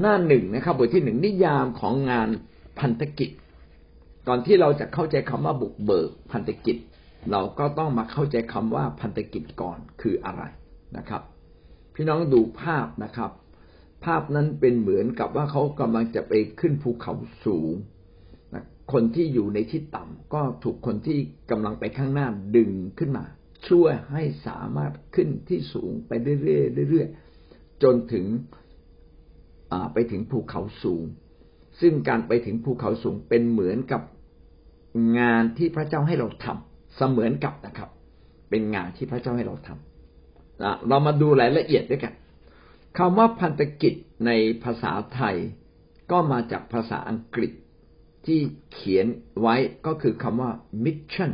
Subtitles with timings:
[0.00, 2.28] หน้าหนึ่งนะครับบทที่หนึ่งนิยามของงาน
[2.80, 3.30] พันธกิจ
[4.28, 6.76] ก่อนที่เราจะเข้าใจคำว่าบุกเบิกพันธกิจ
[7.32, 10.42] เราก็ต้องมาเข้าใจคำว่าพันธกิจก่อนคืออะไร
[10.96, 11.22] นะครับ
[11.94, 13.30] พี่น้องดูภาพนะครับ
[14.04, 17.12] ภาพนั้นเป็นเหมือนกับว่าเขากำลังจะไปขึ้นภูเขา
[17.44, 17.74] สูง
[18.54, 21.18] นะคนที่อยู่ในที่ต่ำก็ถูกคนที่
[21.50, 22.26] กำลังไปข้างหน้า
[22.56, 23.24] ดึงขึ้นมา
[23.68, 28.24] ช่วยให้สามารถขึ้นที่สูงไปเรื่อยๆเรื่อยๆจนถึง
[29.92, 31.04] ไปถึงภูเขาสูง
[31.80, 34.02] ซึ่งการไปถึงภูเขาสูงเป็นเหมือนกับ
[35.18, 37.90] งานที่พระเจ้าให้เราทำเสมือนกับนะครับ
[38.50, 42.14] เป็นงานที่พระเจ้าให้เราทำเรามาดูรายละเอียดด้วยกัน
[42.98, 43.94] คำว่าพันธกิจ
[44.26, 44.30] ใน
[44.64, 45.36] ภาษาไทย
[46.10, 47.52] ก็มาจากภาษาอังกฤษ
[48.26, 48.40] ที่
[48.72, 49.06] เขียน
[49.40, 50.50] ไว้ก็คือคำว่า
[50.84, 51.30] mission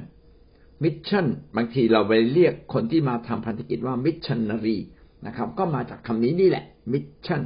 [0.85, 1.27] mission
[1.57, 4.79] บางทีเราไปเรียกคนที่มาทำพันธกิจว่า missionary
[5.27, 7.43] นะครับ ก็มาจากคำนี้นี่แหละ mission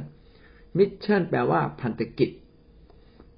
[0.77, 2.29] mission แปลว่าพันธกิจ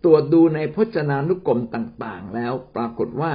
[0.03, 3.33] ตรวจดูในพจนานุกรมต่างๆ แล้วปรากฏว่า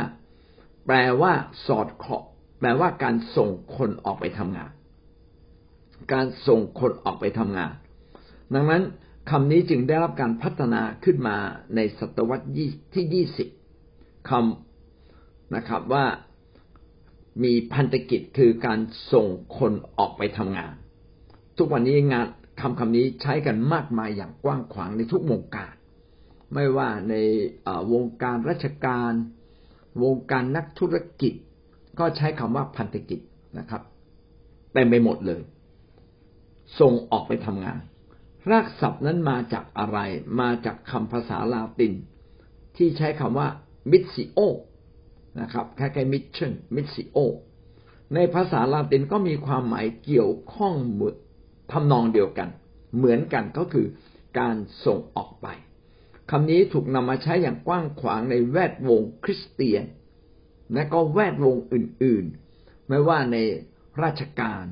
[0.86, 1.32] แปลว่า
[1.66, 2.24] สอดเคาะ
[2.58, 4.70] แปลว่าการส่งคนออกไปทำงาน
[6.12, 7.72] การส่งคนออกไปทำงาน
[8.54, 8.82] ดังนั้น
[9.30, 11.36] คำนี้จึงได้รับการพัฒนาขึ้นมา
[11.74, 12.46] ในศตวรรษ
[12.94, 13.48] ที่ยี่สิบ
[14.28, 16.04] คำนะครับว่า
[17.42, 18.78] มีพันธกิจคือการ
[19.12, 19.26] ส่ง
[19.58, 20.72] คนออกไปทำงาน
[21.56, 22.26] ทุกวันนี้งาน
[22.60, 25.74] คำคำนี้ใช้กันมากมายอย่างกว้างขวางในทุกวงการ
[26.54, 27.14] ไม่ว่าใน
[27.92, 29.12] วงการราชการ
[30.02, 31.34] วงการนักธุรกิจ
[31.98, 33.20] ก็ใช้คำว่าพันธกิจ
[33.58, 33.82] นะครับ
[34.72, 35.42] เต็มไปหมดเลย
[36.80, 37.78] ส่งออกไปทำงาน
[38.50, 39.98] รากศัพท์นั้นมาจากอะไร
[40.40, 41.92] มาจากคำภาษาลาติน
[42.76, 43.48] ที่ใช้คำว่า
[43.90, 44.38] missio
[45.40, 47.18] นะครับคล้ายๆ mission missio
[48.14, 51.14] ในภาษาลาตินก็มีความหมายเกี่ยวข้องหมด
[51.72, 52.48] ทำนองเดียวกัน
[52.96, 53.86] เหมือนกันก็คือ
[54.38, 55.46] การส่งออกไป
[56.30, 59.84] คำนี้ถูกนำมาใช้อย่างกว้างขวางในแวดวงคริสเตียน
[60.74, 63.36] และก็แวดวงอื่นๆ ไม่ว่าใน
[64.02, 64.64] ราชการ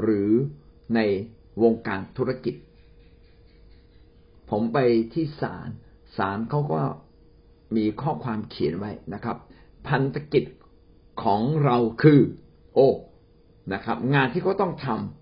[0.00, 0.30] หรือ
[0.94, 1.00] ใน
[1.62, 2.54] วงการธุรกิจ
[4.50, 4.78] ผมไป
[5.12, 5.68] ที่ศาล
[6.16, 6.80] ศาลเขาก็
[7.76, 9.36] มีข้อความเขียนไว้นะครับ
[9.88, 10.44] พันธกิจ
[11.22, 12.20] ของเราคือ
[12.74, 12.88] โอ้
[13.72, 15.17] นะครับ งานที่เขาต้องทำ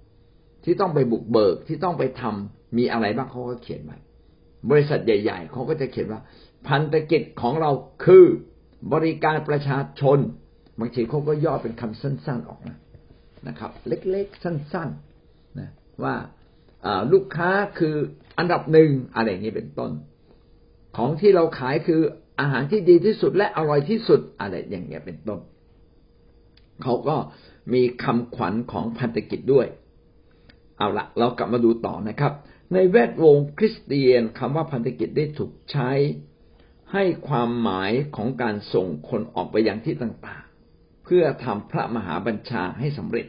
[0.66, 3.98] ที่ต้องไปบุกเบิกที่ต้องไปทำมีอะไรบ้างเขาก็เขียนไว้
[4.70, 6.20] บริษัทใหญ่ ๆเขาก็จะเขียนว่า
[6.68, 7.70] พันธกิจของเรา
[8.04, 8.24] คือ
[8.92, 10.18] บริการประชาชน
[10.80, 12.74] บางทีเขาก็ย่อเป็นคำสั้น ๆออกมา
[13.48, 15.70] นะครับ เล็กๆสั้นๆนะ
[16.04, 16.14] ว่า
[17.12, 17.94] ลูกค้าคือ
[18.38, 19.92] อันดับหนึ่งอะไรอย่างนี้เป็นต้น
[20.96, 22.00] ของที่เราขายคือ
[22.40, 25.40] อาหารที่ดีที่สุดและอร่อยที่สุดอะไรอย่างเงี้ยเป็นต้น
[26.82, 27.16] เขาก็
[27.74, 29.66] มีคำขวัญของพันธกิจด้วย
[30.78, 32.32] เอาละเรากลับมาดูต่อนะครับ
[32.72, 35.90] ในแวดวงคริสเตียนคำว่าพันธกิจได้ถูกใช้
[36.92, 43.26] ให้ความหมายของการส่งคนออกไปยังที่ต่างๆ เพื่อทำพระมหาบัญชาให้สำเร็จ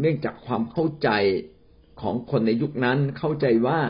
[0.00, 1.10] เนื่องจากความเข้าใจ
[2.00, 3.80] ของคนในยุคนั้นเข้าใจว่า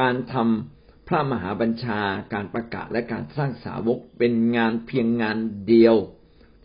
[0.00, 2.00] การทำพระมหาบัญชา
[2.34, 5.38] การประกาศและการสร้างสาวกเป็นงานเพียงงาน
[5.68, 5.96] เดียว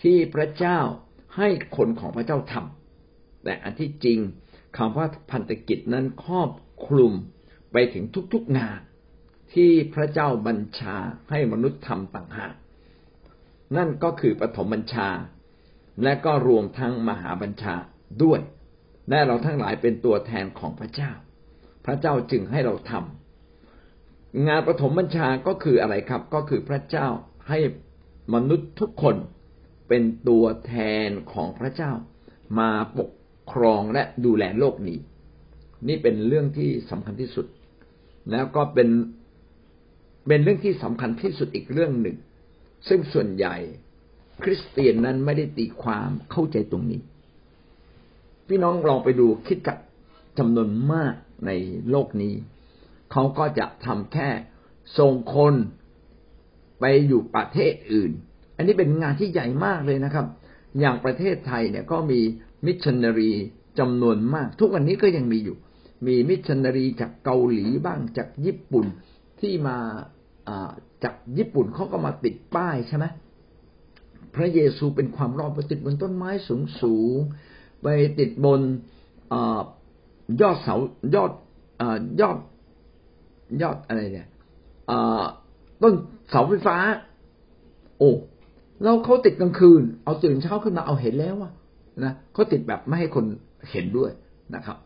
[0.04, 0.80] ที่พระเจ้า
[1.38, 4.20] ให้คนของพระเจ้าทำแต่อันที่จริง
[4.78, 6.52] คำว่าพันธกิจนั้นครอบ
[6.86, 7.14] คลุม
[7.72, 8.04] ไปถึง
[8.34, 8.80] ทุกๆงาน
[9.54, 10.96] ที่พระเจ้าบัญชา
[11.30, 12.54] ให้มนุษย์ทำต่างหาก
[13.78, 15.10] นั่นก็คือปฐมบัญชา
[16.04, 17.76] และก็รวมทั้งมหาบัญชา
[18.24, 18.40] ด้วย
[19.10, 21.12] และเราทั้งหลายเป็นตัวแทนของพระเจ้า
[21.86, 27.08] พระเจ้าจึงให้เราทำงานปฐมบัญชาก็คืออะไรครับ ก็คือพระเจ้า
[27.50, 27.60] ให้
[28.34, 29.16] มนุษย์ทุกคน
[29.88, 30.76] เป็นตัวแท
[31.08, 31.92] นของพระเจ้า
[32.60, 33.12] มาปก
[33.52, 35.00] ครองและดูแลโลกนี้
[35.88, 37.46] นี่เป็นเรื่องที่สำคัญที่สุด
[38.32, 38.90] แล้วก็เป็น
[40.28, 42.18] เป็นเรื่องที่สำคัญที่สุดอีกเรื่องหนึ่ง
[42.88, 43.56] ซึ่งส่วนใหญ่
[44.44, 47.02] คริสเตียนนั้นไม่ได้ตีความเข้าใจตรงนี้
[48.48, 49.78] พี่น้องลองไปดูคิดจัก
[50.40, 51.14] จำนวนมาก
[51.46, 51.52] ใน
[51.90, 52.34] โลกนี้
[53.12, 54.30] เขาก็จะทำแค่
[54.98, 55.56] ส่งคน
[56.80, 58.12] ไปอยู่ประเทศอื่น
[58.58, 60.26] อันนี้เป็นงานที่ใหญ่มากเลยนะครับ
[60.80, 62.22] อย่างประเทศไทยเนี่ยก็มี
[62.66, 63.32] มิชชันนารี
[63.80, 65.58] จำนวนมาก ทุกวันนี้ก็ยังมีอยู่
[66.08, 68.86] มีมิชชันนารีจากเกาหลีบ้างจากญี่ปุ่น
[69.40, 69.78] ที่มา
[71.04, 73.06] จากญี่ปุ่นเขาก็มาติดป้ายใช่ไหม
[74.36, 77.18] พระเยซูเป็นความรอดไปติดบนต้นไม้สูงสูง
[77.82, 77.88] ไป
[78.20, 78.62] ติดบน
[80.42, 80.76] ยอดเสา
[81.16, 81.32] ยอด
[82.22, 82.38] ยอด
[83.62, 84.30] ยอดอะไรเนี่ย
[85.82, 85.94] ต้น
[86.30, 86.78] เสาไฟฟ้า
[88.00, 88.12] โอ้
[88.84, 91.52] เราเขาติดกลางคืน เอาตื่นเช้าขึ้นมาเอาเห็นแล้วว่า
[92.04, 93.26] นะเขาติดแบบไม่ให้คน
[93.72, 94.12] เห็นด้วย
[94.56, 94.78] นะครับ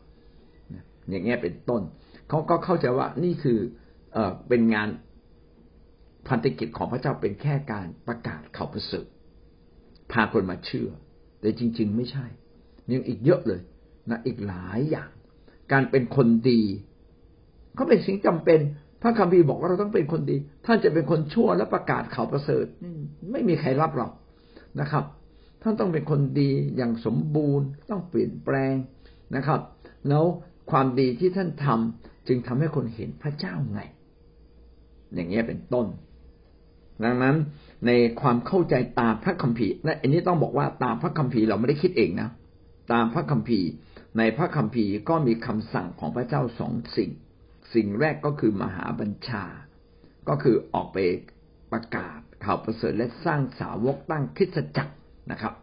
[1.10, 1.82] อย่างเงี้ยเป็นต้น
[2.30, 3.60] เขาก็เข้าใจว่านี่คือ
[4.14, 4.18] เอ
[4.48, 4.90] เป็นงาน
[6.28, 9.06] พันธกิจของพระเจ้าเป็นแค่การประกาศข่าวประเสริฐ
[10.12, 10.90] พาคนมาเชื่อ
[11.42, 12.26] แต่จริง ๆ ไม่ใช่
[12.92, 13.62] ยังอีกเยอะเลย
[14.10, 15.10] นะอีกหลายอย่าง
[15.72, 16.62] การเป็นคนดี
[17.78, 18.60] ก็เป็นสิ่งจำเป็น
[19.02, 22.66] พระคัมภีร์บอกว่าเราต้องเป็นคนดี ท่านจะเป็นคนชั่วและประกาศข่าวประเสริฐ
[23.32, 24.08] ไม่มีใครรับเรา
[24.82, 25.04] นะครับ
[25.62, 28.76] ท่านต้องเป็นคนดีอย่างสมบูรณ์ ต้องเปลี่ยนแปลง
[29.36, 29.62] นะครับ
[30.10, 30.26] แล้ว
[30.72, 33.82] ความดีที่ท่านทำจึงทำให้คนเห็นพระเจ้าไง
[35.14, 35.88] อย่างเงี้ยเป็นต้น
[37.04, 37.36] ดังนั้น
[37.86, 37.92] ใน
[38.22, 42.30] ความเข้าใจตามพระคัมภีร์และอันนี้ต้องบอกว่าตามพระคัมภีร์เราไม่ได้คิดเองนะ
[42.94, 43.68] ตามพระคัมภีร์
[44.18, 47.12] ในพระคัมภีร์ก็มีคำสั่งของพระเจ้าสองสิ่ง
[47.74, 49.46] สิ่งแรกก็คือมหาบัญชา
[50.30, 50.98] ก็คือออกไป
[51.72, 54.94] ประกาศข่าวประเสริฐและสร้างสาวกตั้งคริสตจักร
[55.32, 55.54] นะครับ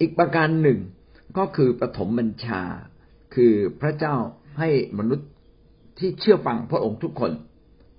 [0.00, 0.78] อีกประการหนึ่ง
[1.38, 2.62] ก็คือปฐมบัญชา
[3.34, 4.14] คือพระเจ้า
[4.58, 5.28] ให้มนุษย์
[5.98, 7.32] ที่เชื่อฟังพระองค์ทุกคน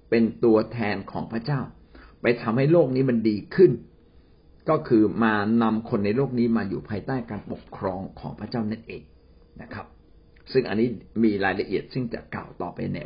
[0.10, 1.60] เป็นตัวแทนของพระเจ้า
[2.22, 3.72] ไปทำให้โลกนี้มันดีขึ้น
[4.70, 9.04] ก็คือมานำคนในโลกนี้มาอยู่ภายใต้การปกครองของพระเจ้านั่นเอง
[9.62, 9.86] นะครับ
[10.52, 10.90] ซึ่งอันนี้
[11.24, 12.98] มีรายละเอียดซึ่งจะกล่าวต่อไปใน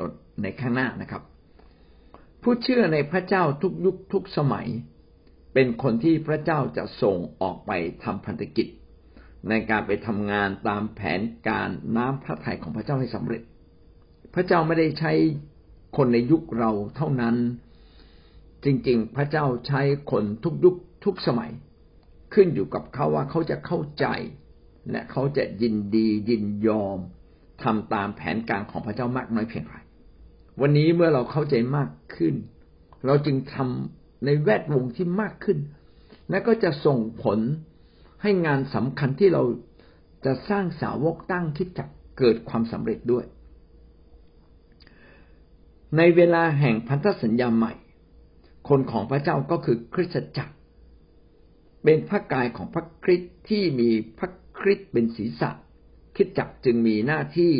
[0.41, 1.21] ในข้างหน้านะครับ
[2.43, 4.67] ผู้เชื่อในพระเจ้าทุกยุคทุกสมัย
[5.59, 7.71] เป็นคนที่พระเจ้าจะส่งออกไป
[8.03, 8.67] ทำพันธกิจ
[9.49, 13.41] ในการไปทำงานตามแผนการน้ำพระทัยของพระเจ้าให้สำเร็จ
[14.33, 15.11] พระเจ้าไม่ได้ใช้
[15.97, 17.35] คนในยุคเราเท่านั้น
[18.65, 19.81] จริง ๆ พระเจ้าใช้
[20.11, 20.75] คนทุกยุค
[21.05, 21.51] ทุกสมัย
[22.33, 24.05] ขึ้นอยู่กับเขาว่าเขาจะเข้าใจ
[24.91, 26.97] และเขาจะยินดียินยอม
[27.63, 29.75] ทำตามแผนการของพระเจ้ามากน้อยเพียงไร
[30.61, 32.35] วันนี้เมื่อเราเข้าใจมากขึ้น
[33.05, 35.59] เราจึงทำ ในแวดวงที่มากขึ้น
[36.29, 37.39] และก็จะส่งผล
[38.21, 39.43] ให้งานสำคัญที่เรา
[40.25, 43.25] จะสร้างสาวกตั้งคิดจักเกิดความสำเร็จด้วย
[45.97, 47.73] ในเวลาแห่งพันธสัญญาใหม่
[48.69, 50.53] คนของพระเจ้าก็คือคริสตจักร
[51.83, 55.49] เป็นพระกายของพระคริสต์ที่มีพระคริสต์เป็นศีรษะ
[56.15, 57.53] คิดจักจึงมีหน้าที่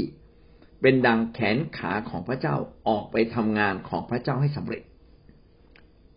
[0.82, 2.56] เป็นดังแขนขาของพระเจ้า
[2.88, 4.84] ออกไปทำงานของพระเจ้าให้สำเร็จ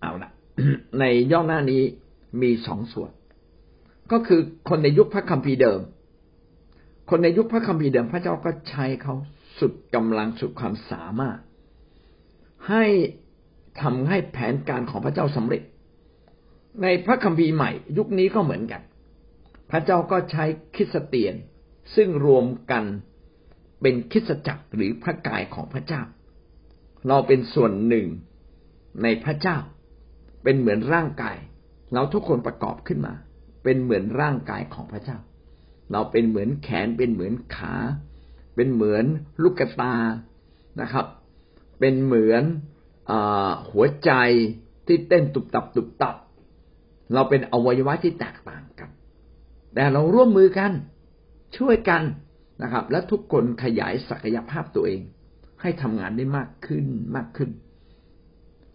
[0.00, 0.31] เอาละ
[1.00, 1.82] ในย่อหน้านี้
[2.43, 3.11] มีสองส่วน
[4.12, 5.81] ก็คือคนในยุคพระคัมภีร์เดิม
[7.11, 9.14] คนในยุคพระคัมภีร์เดิม พระเจ้าก็ใช้เขา
[9.58, 11.38] สุดกำลังสุดความสามารถ
[12.69, 12.85] ให้
[13.81, 15.62] ทำให้แผนการของพระเจ้าสำเร็จ
[16.82, 18.82] ในพระคัมภีร์ใหม่ ยุคนี้ก็เหมือนกัน
[19.70, 20.44] พระเจ้าก็ใช้
[20.75, 21.35] คริสเตียน
[21.94, 22.85] ซึ่งรวมกัน
[23.81, 26.02] เป็นคริสจักรหรือพระกายของพระเจ้า
[27.08, 28.06] เราเป็นส่วนหนึ่ง
[29.02, 29.56] ในพระเจ้า
[30.43, 31.37] เป็นเหมือนร่างกาย
[31.93, 33.15] เราทุกคนประกอบขึ้นมา
[33.65, 35.19] เป็นเหมือนร่างกายของพระเจ้า
[35.93, 37.75] เราเป็นเหมือนแขนเป็นเหมือนขา
[38.55, 39.05] เป็นเหมือน
[39.43, 39.95] ลูกตา
[40.81, 41.07] นะครับ
[41.81, 42.43] เป็นเหมือน
[43.11, 43.13] อ
[43.71, 44.11] หัวใจ
[44.87, 46.17] ที่เต้นตุบตับตุบตับ
[47.15, 48.91] เราเป็นอวัยวะที่แตกต่างกัน
[49.75, 50.73] แต่เราร่วมมือกัน
[51.57, 52.03] ช่วยกัน
[52.63, 55.01] นะครับ และทุกคนขยายศักยภาพตัวเอง
[55.61, 56.87] ให้ทำงานได้มากขึ้น
[57.17, 57.51] มากขึ้น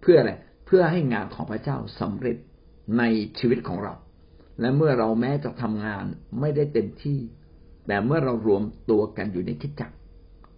[0.02, 0.34] เพื่ออะไร
[0.66, 2.38] เพื่อให้งานของพระเจ้าสำเร็จ
[2.98, 3.04] ใน
[3.40, 3.94] ชีวิตของเรา
[4.60, 6.06] และเมื่อเราแม้จะทำงาน
[6.40, 7.20] ไม่ได้เต็มที่
[7.88, 9.96] แต่เมื่อเรารวมตัวกันอยู่ในคิดจักร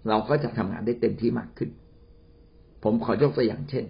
[0.09, 1.69] เราก็จะทำงานได้เต็มที่มากขึ้น
[2.83, 3.85] ผมขอยกตัวอย่างเช่น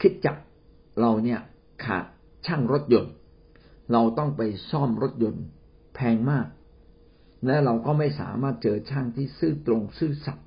[0.00, 0.42] คิดจักร
[1.00, 1.40] เราเนี่ย
[1.84, 2.04] ขาด
[2.46, 3.12] ช่างรถยนต์
[3.92, 5.44] เราต้องไปซ่อมรถยนต์
[5.94, 6.46] แพงมาก
[7.46, 10.46] และเราก็ไม่สามารถเจอช่างที่ซื่อตรงซื่อสัตย์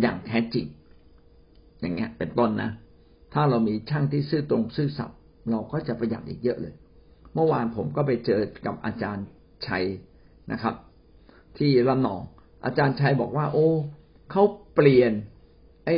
[0.00, 0.66] อย่างแท้จริง
[1.80, 2.70] อย่างเงี้ยเป็นต้นนะ
[3.32, 5.18] ถ้าเรามีช่างที่ซื่อตรงซื่อสัตย์
[5.50, 6.74] เราก็จะประหยัดอีกเยอะเลย
[7.34, 9.26] เมื่อวานผมก็ไปเจอกับอาจารย์
[9.66, 9.84] ชัย
[10.52, 10.74] นะครับ
[11.58, 12.22] ที่ละนอง
[12.64, 13.68] อาจารย์ชัยบอกว่า โอ้
[14.30, 14.42] เขา
[14.74, 15.12] เปลี่ยน
[15.86, 15.96] ไอ้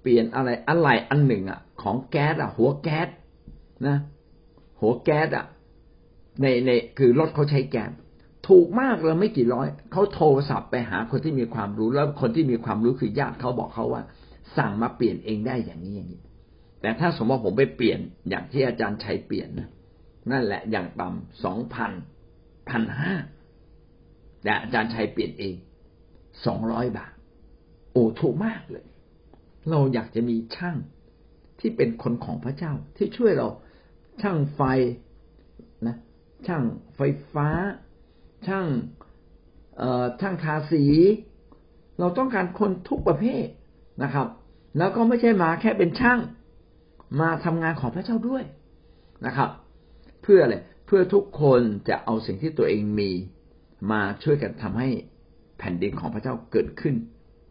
[0.00, 3.08] เปลี่ยนอะไรอะไรอันหนึ่งอะ ของแก๊สอะ หัวแก๊ส
[3.86, 3.96] นะ
[4.80, 5.46] หัวแก๊สอะ
[6.42, 7.90] ในในคือรถเขาใช้แก๊ส
[8.48, 14.02] ถูกมากเลยไม่กี่ร้อยเขาโทรศัพท์ไปหาคนที่มีความรู้แล้วคนที่มีความรู้คือญาติเขาบอกเขาว่า
[14.56, 16.20] สั่งมาเปลี่ยนเองได้อย่างนี้อย่างนี้
[16.80, 19.68] แต่ถ้าสมมติผมไปเปลี่ยนอย่างที่อาจารย์ชัยเปลี่ยนนะ
[20.30, 21.92] นั่นแหละอย่างต่ำสองพัน
[22.68, 23.14] พันห้า
[24.42, 25.54] แต่อาจารย์ชัยเปลี่ยนเอง
[26.46, 27.12] สองร้อยบาท
[27.92, 28.86] โอ้ถูกมากเลย
[29.70, 30.76] เราอยากจะมีช่าง
[31.60, 33.48] ที่เป็นคนของพระเจ้าที่ช่วยเรา
[34.22, 34.60] ช่างไฟ
[35.86, 35.96] นะ
[36.46, 36.62] ช่าง
[36.96, 37.00] ไฟ
[37.32, 37.48] ฟ้า
[38.46, 38.66] ช่าง
[39.78, 40.84] เอ่อช่างทาสี
[41.98, 43.46] เราต้องการคนทุกประเภท
[44.02, 44.26] นะครับ
[44.78, 46.18] แล้วก็ไม่ใช่มาแค่เป็นช่าง
[47.20, 48.44] มาทำงานของพระเจ้าด้วย
[49.26, 49.50] นะครับ
[50.22, 53.10] เพื่ออะไรเพื่อทุกคนจะเอาสิ่งที่ตัวเองมี
[53.90, 54.88] มาช่วยกันทำให้
[55.58, 56.94] แผ่นดินของพระเจ้าเกิดขึ้น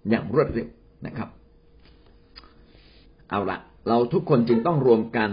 [0.10, 0.68] อย่างรวดเร็ว
[1.06, 1.30] นะครับ
[3.30, 5.30] เอาละเราทุกคนจึงต้องรวมกัน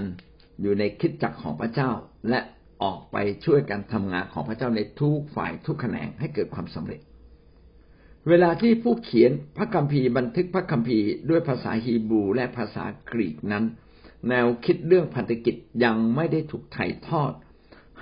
[0.61, 1.91] อยู่ในคิดจักรของพระเจ้า
[2.29, 2.41] และ
[2.83, 7.01] ออกไปช่วยกันทำงานของพระเจ้าในทุกฝ่ายทุกแขนงให้เกิดความสำเร็จ
[8.29, 13.65] เวลาที่ผู้เขียนพระคัมภีร์บันทึกพระคัมภีร์ด้วยภาษาฮีบรูและภาษากรีกนั้น
[14.29, 15.55] แนวคิดเรื่องพันธกิจ
[15.85, 17.33] ยังไม่ได้ถูกถ่ายทอด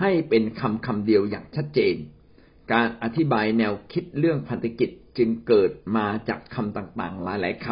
[0.01, 1.97] ให้เป็นคำคำเดียวอย่างชัดเจน
[2.73, 7.69] การอธิบายแนวคิดเรื่องพันธกิจจึงเกิดมาจากคำต่างๆ หลายๆค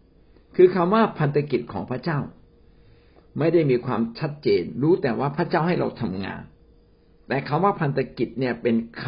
[0.00, 2.18] ำคือคำว่าพันธกิจของพระเจ้า
[3.38, 6.42] ไม่ได้มีความชัดเจน รู้แต่ว่าพระเจ้าให้เราทำงาน
[7.28, 9.04] แต่คำว่าพันธกิจเนี่ยเป็นค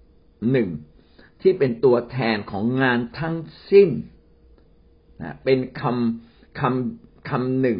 [0.00, 0.68] ำหนึ่ง
[1.42, 3.36] ที่เป็นตัวแทนของงานทั้ง
[3.70, 3.90] สิ้น
[5.22, 7.78] นะเป็นคำคำคำหนึ่ง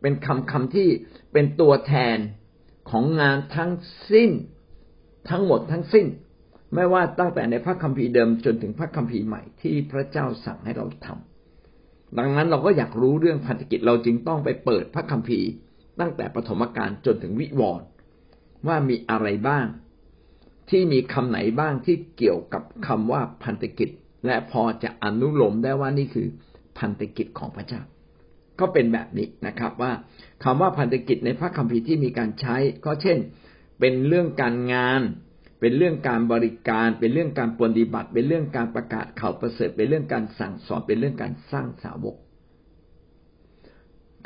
[0.00, 0.88] เป็นคำคำที่
[1.32, 2.16] เป็นตัวแทน
[2.90, 3.72] ของงานทั้ง
[4.12, 4.30] สิ้น
[5.30, 6.06] ทั้งหมดทั้งสิ้น
[6.74, 11.31] ไม่ว่าตั้งแต่ในพระคัมภีร์เดิมจนถึงพระคัมภีร์ใหม่ที่พระเจ้าสั่งให้เราทำ
[12.18, 15.48] ดังนั้นเราก็อยากรู้เรื่องพันธกิจเราจึงต้องไปเปิดพระคัมภีร์
[16.00, 17.86] ตั้งแต่ปฐมกาลจนถึงวิวรณ์
[18.66, 19.66] ว่ามีอะไรบ้าง
[20.70, 23.88] ที่มีคำไหนบ้างที่เกี่ยวกับคำว่าพันธกิจ
[24.26, 26.28] และพอจะอนุโลมได้ว่านี่คือ
[26.78, 27.80] พันธกิจของพระเจ้า
[28.60, 29.92] ก็เป็นแบบนี้นะครับ ว่า
[30.44, 33.18] คำว่าพันธกิจในพระคัมภีร์ที่มีการใช้ก็เช่น
[33.80, 35.00] เป็นเรื่องการงาน
[35.64, 42.16] เป็นเรื่องการบริการ เป็นเรื่องการปฏิบัติ เป็นเรื่องการประกาศข่าวประเสริฐ เป็นเรื่องการสั่งสอน เป็นเรื่องการสร้างสาวก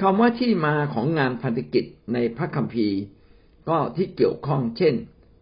[0.00, 2.98] คำว่าที่มาของงานพันธกิจในพระคัมภีร์
[3.68, 4.94] ก็ที่เกี่ยวข้อง เช่น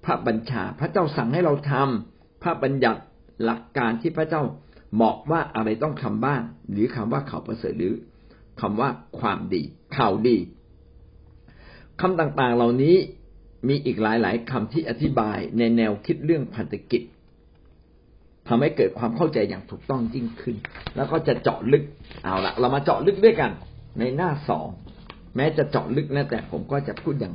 [0.04, 3.02] พระบัญชา พระเจ้าสั่งให้เราทำพระบัญญัติ
[3.44, 4.42] หลักการที่พระเจ้า
[5.02, 7.94] บอกว่าอะไรต้องทำบ้าง หรือคำว่าข่าวประเสริฐหรือ
[8.60, 9.62] คำว่าความดี
[9.96, 10.36] ข่าวดี
[12.00, 12.96] คำต่างๆเหล่านี้
[13.68, 17.02] มีอีกหลายหลายคำที่อธิบายในแนวคิดเรื่องพันธกิจ
[18.48, 20.56] ทำให้เกิดความเข้าใจอย่างถูกต้องยิ่งขึ้น
[20.96, 21.84] แล้วก็จะเจาะลึก
[22.24, 23.50] เอาละเรามาเจาะลึกด้วยกัน
[23.98, 24.68] ในหน้าสอง
[25.36, 27.34] แม้จะเจาะลึกนะแต่ผมก็จะพูดอย่าง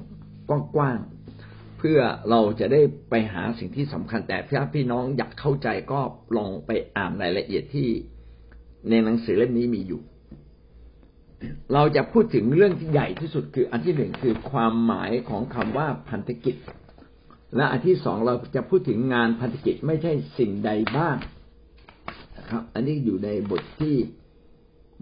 [0.76, 6.02] กว้างๆเพื่อเราจะได้ไปหาสิ่งที่สำคัญแต่ถ้าพี่น้องอยากเข้าใจก็
[6.38, 7.88] ลองไปอ่านรายละเอียดที่
[8.90, 10.02] ในหนังสือเล่มนี้มีอยู่
[11.74, 16.56] เราจะพูดถึงเรื่องที่ใหญ่ที่สุดคืออันที่หนึ่งคือความหมายของคำว่าพันธกิจ
[17.56, 21.16] และอันที่สองเราจะพูดถึงงานพันธกิจไม่ใช่สิ่งใดบ้าง
[22.38, 23.96] นะครับ อันนี้อยู่ในบทที่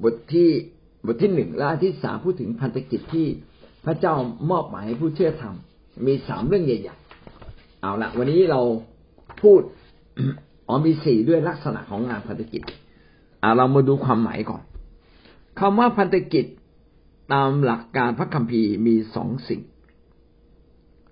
[0.03, 0.49] บทที่
[1.05, 3.27] บทที่หนึ่งและอันที่สามพูดถึงพันธกิจที่
[3.85, 4.15] พระเจ้า
[4.51, 8.61] มอบหมายให้ผู้เชื่อทำมีสามเรื่องใหญ่ๆเอาละวันนี้เรา
[9.41, 9.61] พูด
[10.67, 12.61] อ๋อมีสี่ด้วยลักษณะของงานพันธกิจ
[13.43, 14.61] อ่าเรามาดูความหมายก่อน
[15.59, 16.45] คำว่าพันธกิจ
[17.33, 19.61] ตามหลักการพระคัมภีร์มีสองสิ่ง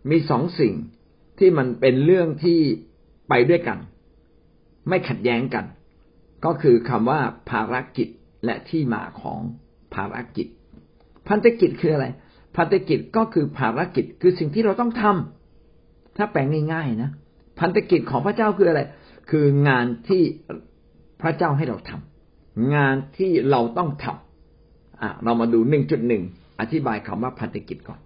[0.10, 0.74] มีสองสิ่ง
[1.40, 2.60] ที่มันเป็นเรื่องที่
[3.30, 3.78] ไปด้วยกัน
[4.90, 5.66] ไม่ขัดแย้งกัน
[6.46, 8.08] ก็คือคำว่าภารกิจ
[8.46, 9.40] และที่มาของ
[9.94, 10.48] ภารกิจ
[11.28, 12.08] พันธกิจคืออะไร
[12.58, 17.12] พันธกิจก็คือภารกิจคือสิ่งที่เราต้องทำถ้าแปลงง่ายๆนะ
[17.60, 18.82] พันธกิจของพระเจ้าคืออะไร
[19.30, 20.22] คืองานที่
[21.22, 24.25] พระเจ้าให้เราทำงานที่เราต้องทำ
[25.02, 26.24] อะเรามาดูหนึ่งจุดหนึ่ง
[26.60, 28.00] อธิบายคำว่าพันธกิจก่อน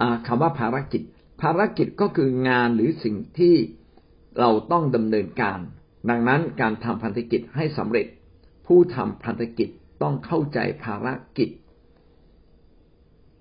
[0.00, 1.02] อคำว่าภารกิจ
[1.42, 3.54] ภารกิจก็คืองานหรือสิ่งที่
[4.40, 5.58] เราต้องดำเนินการ
[6.10, 8.06] ดังนั้นการทำพันธกิจให้สำเร็จ
[8.66, 9.68] ผู้ทำพันธกิจ
[10.02, 11.48] ต้องเข้าใจภารกิจ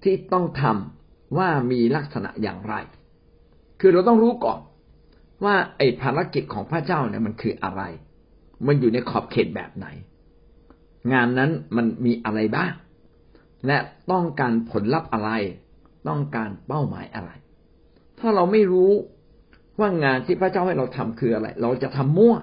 [0.03, 2.75] ที่ต้องทำว่ามีลักษณะอย่างไร
[3.79, 4.59] คือเราต้องรู้ก่อน
[5.45, 7.81] ว่าไอ้ภารกิจของพระเจ้าเนี่ยมันคืออะไร
[8.67, 9.87] มันอยู่ในขอบเขตแบบไหน
[11.13, 12.73] งานนั้นมันมีอะไรบ้าง
[13.67, 13.77] และ
[14.11, 15.31] ต้องการผลลัพธ์อะไร
[16.07, 17.31] ต้องการเป้าหมายอะไร
[18.19, 18.91] ถ้าเราไม่รู้
[19.79, 22.35] ว่างานที่พระเจ้าให้เราทำคืออะไร เราจะทำมั่ว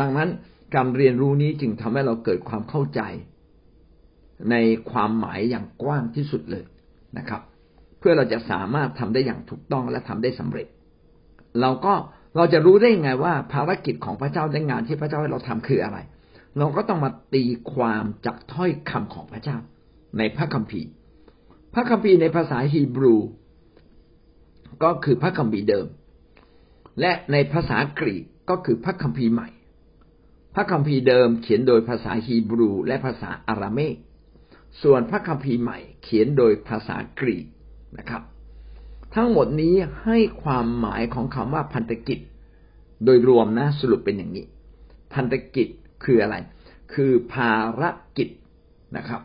[0.00, 0.28] ดังนั้น
[0.74, 3.00] การเรียนรู้นี้จึงทำให้เราเกิดความเข้าใจ
[4.50, 4.56] ใน
[4.90, 6.64] ความหมายอย่างกว้างที่สุดเลย
[7.18, 7.40] นะครับ
[7.98, 10.66] เพื่อเราจะสามารถทำได้อย่างถูกต้องและทำได้สำเร็จ
[11.60, 11.94] เราก็
[12.36, 15.98] เราจะรู้ได้ยังไงว่าภารกิจของพระเจ้าในงานที่พระเจ้าให้เราทำคืออะไร
[16.58, 19.56] เราก็ต้องมาตีความจากถ้อยคำของพระเจ้า
[20.18, 20.88] ในพระคัมภีร์
[21.74, 23.16] พระคัมภีร์ในภาษาฮีบรู
[24.82, 25.86] ก็คือพระคัมภีร์เดิม
[27.00, 29.48] และในภาษากรีกก็คือพระคัมภีร์ใหม่
[30.54, 33.96] พระคัมภีร์เดิมเขียนโดยภาษาฮีบรู และภาษาอาราเมก
[34.82, 37.46] ส่วนพระคัมภีร์ใหม่เขียนโดยภาษากรีก
[37.98, 38.22] นะครับ
[39.14, 42.18] ทั้งหมดนี้ให้ความหมายของคำว่าพันธกิจ
[43.04, 44.46] โดยรวมนะสรุปเป็นอย่างนี้
[45.14, 45.68] พันธกิจ
[46.04, 46.36] คืออะไร
[46.94, 47.82] คือภาร
[48.16, 48.28] กิจ
[48.96, 49.20] นะครับ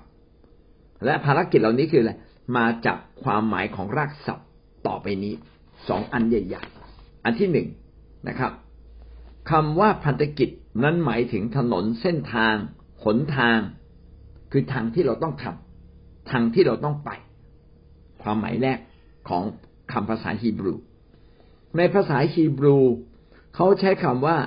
[1.06, 2.14] และภารกิจเหล่านี้คืออะไร
[2.58, 4.48] มาจากความหมายของรากศัพท์
[4.88, 5.34] ต่อไปนี้
[5.88, 7.68] สองอันใหญ่ๆ อันที่หนึ่ง
[8.28, 8.52] นะครับ
[9.52, 10.50] คำว่าพันธกิจ
[10.84, 12.56] นั้นหมายถึงถนนเส้นทาง
[13.04, 13.60] หนทาง
[14.52, 17.10] คือทางที่เราต้องทำทางที่เราต้องไป
[18.22, 18.80] ความหมายแรก
[19.30, 19.44] ของ
[19.94, 20.74] คำภาษาฮีบรู
[21.78, 22.78] ในภาษาฮีบรู
[23.56, 24.38] เขาใช้คำว่า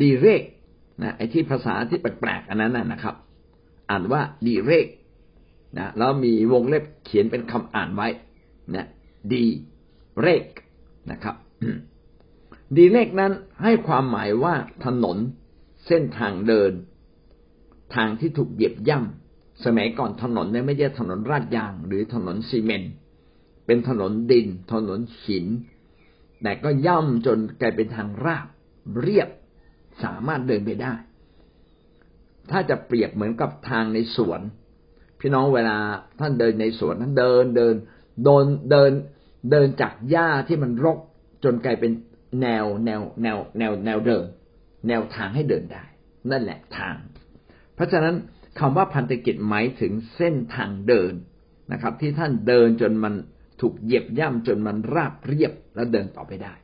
[0.00, 0.42] ดีเรก
[1.02, 3.14] นะไอ้ที่ภาษาที่แปลกๆอันนั้นนะครับ
[3.90, 4.86] อ่านว่าดีเรก
[5.78, 8.08] นะแล้วมีวงเล็บเขียนเป็นคำอ่านไว้
[8.74, 8.86] นะ
[9.32, 9.44] ดี
[10.22, 10.44] เรก
[11.10, 11.36] นะครับ
[12.76, 13.32] ดีเลกนั้น
[13.62, 15.18] ให้ความหมายว่าถนน
[15.86, 16.72] เส้นทางเดิน
[17.94, 22.92] ทางที่ถูกเหยียบย่ำสมัยก่อนถนนเนี่ยไม่ใช่ถนนราดยาง หรือถนนซีเมนต์
[23.66, 25.46] เป็นถนนดิน ถนนหิน
[26.42, 28.46] แต่ก็ย่ำจนกลายเป็นทางราบ
[29.00, 29.28] เรียบ
[30.04, 30.94] สามารถเดินไปได้
[32.50, 34.40] ถ้าจะเปรียบเหมือนกับทางในสวน
[35.20, 35.76] พี่น้องเวลา
[36.20, 37.74] ท่านเดินในสวนท่านเดินเดิน
[38.24, 38.92] โดนเดิน
[39.50, 40.98] เดินจากหญ้าที่มันรก
[41.44, 41.92] จนกลายเป็น
[42.42, 44.26] แนวแนวแนวแนวแนวเดิน
[44.88, 45.84] แนวทางให้เดินได้
[46.30, 46.96] นั่นแหละทาง
[47.74, 48.14] เพราะฉะนั้น
[48.58, 51.12] คำว่าพันธกิจหมายถึงเส้นทางเดิน
[51.72, 53.14] นะครับ ที่ท่านเดินจนมัน
[53.60, 56.54] ถูกเหยียบย่ำจนมันราบเรียบแล้วเดินต่อไปได้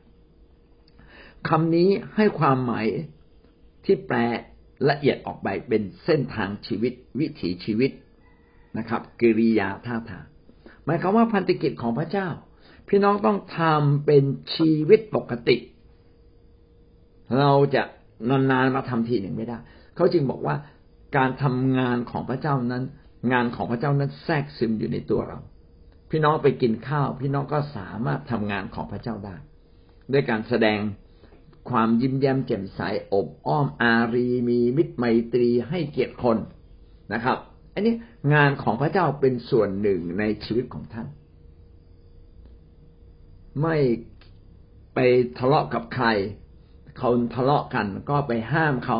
[1.49, 2.85] คำนี้ให้ความหมาย
[3.85, 4.17] ที่แปล
[4.89, 7.91] ละเอียดออกไปเป็นเส้นทางชีวิต วิถีชีวิต
[8.77, 10.25] นะครับ กิริยาท่าทาง
[10.85, 12.27] หมายความว่าพันธกิจของพระเจ้า
[12.89, 14.23] พี่น้องต้องทำเป็น
[14.55, 15.57] ชีวิตปกติ
[17.39, 17.83] เราจะ
[18.29, 19.57] นานๆมาทำทีหนึ่งไม่ได้
[19.95, 20.55] เขาจึงบอกว่า
[21.17, 22.83] การทำงานของพระเจ้านั้น
[23.31, 25.39] งานของพระเจ้านั้นแทรกซึมอยู่ในตัวเรา
[26.11, 29.35] พี่น้องไปกินข้าว พี่น้องก็สามารถทำงานของพระเจ้าได้
[30.11, 30.79] ด้วยการแสดง
[31.69, 32.79] ความยิ้มแย้มแจ่มใส
[33.13, 36.37] อบอ้อมอารีมีมิตรไมตรีให้เกียรติคน
[37.13, 37.37] นะครับ
[37.73, 37.93] อันนี้
[38.33, 41.07] งานของพระเจ้าเป็นส่วนหนึ่งในชีวิตของท่าน
[43.61, 43.77] ไม่
[44.93, 44.99] ไป
[45.37, 46.07] ทะเลาะกับใคร
[46.97, 48.97] เขาทะเลาะกันก็ไปห้ามเขา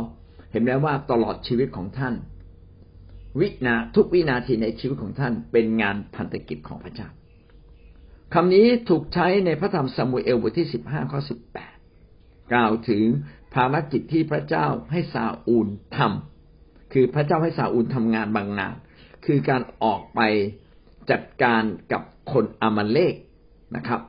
[0.52, 2.14] เห็นไหมว่าตลอดชีวิตของท่าน
[3.40, 7.08] วินาทุกวินาทีในชีวิตของท่าน เป็นงานพันธกิจของพระเจ้า
[8.34, 11.76] คำนี้ถูกใช้ในพระธรรมซามูเอลบทที่สิบห้าข้อสิบแปด
[12.54, 13.04] กล่าวถึง
[13.54, 18.76] ภารกิจที่พระเจ้าให้ซาอูลทำคือพระเจ้าให้ซาอูลทำงานบางงาน
[19.26, 20.22] คือการออกไป
[21.12, 23.16] จัดการกับคนอามาเลก
[23.76, 24.02] นะครับ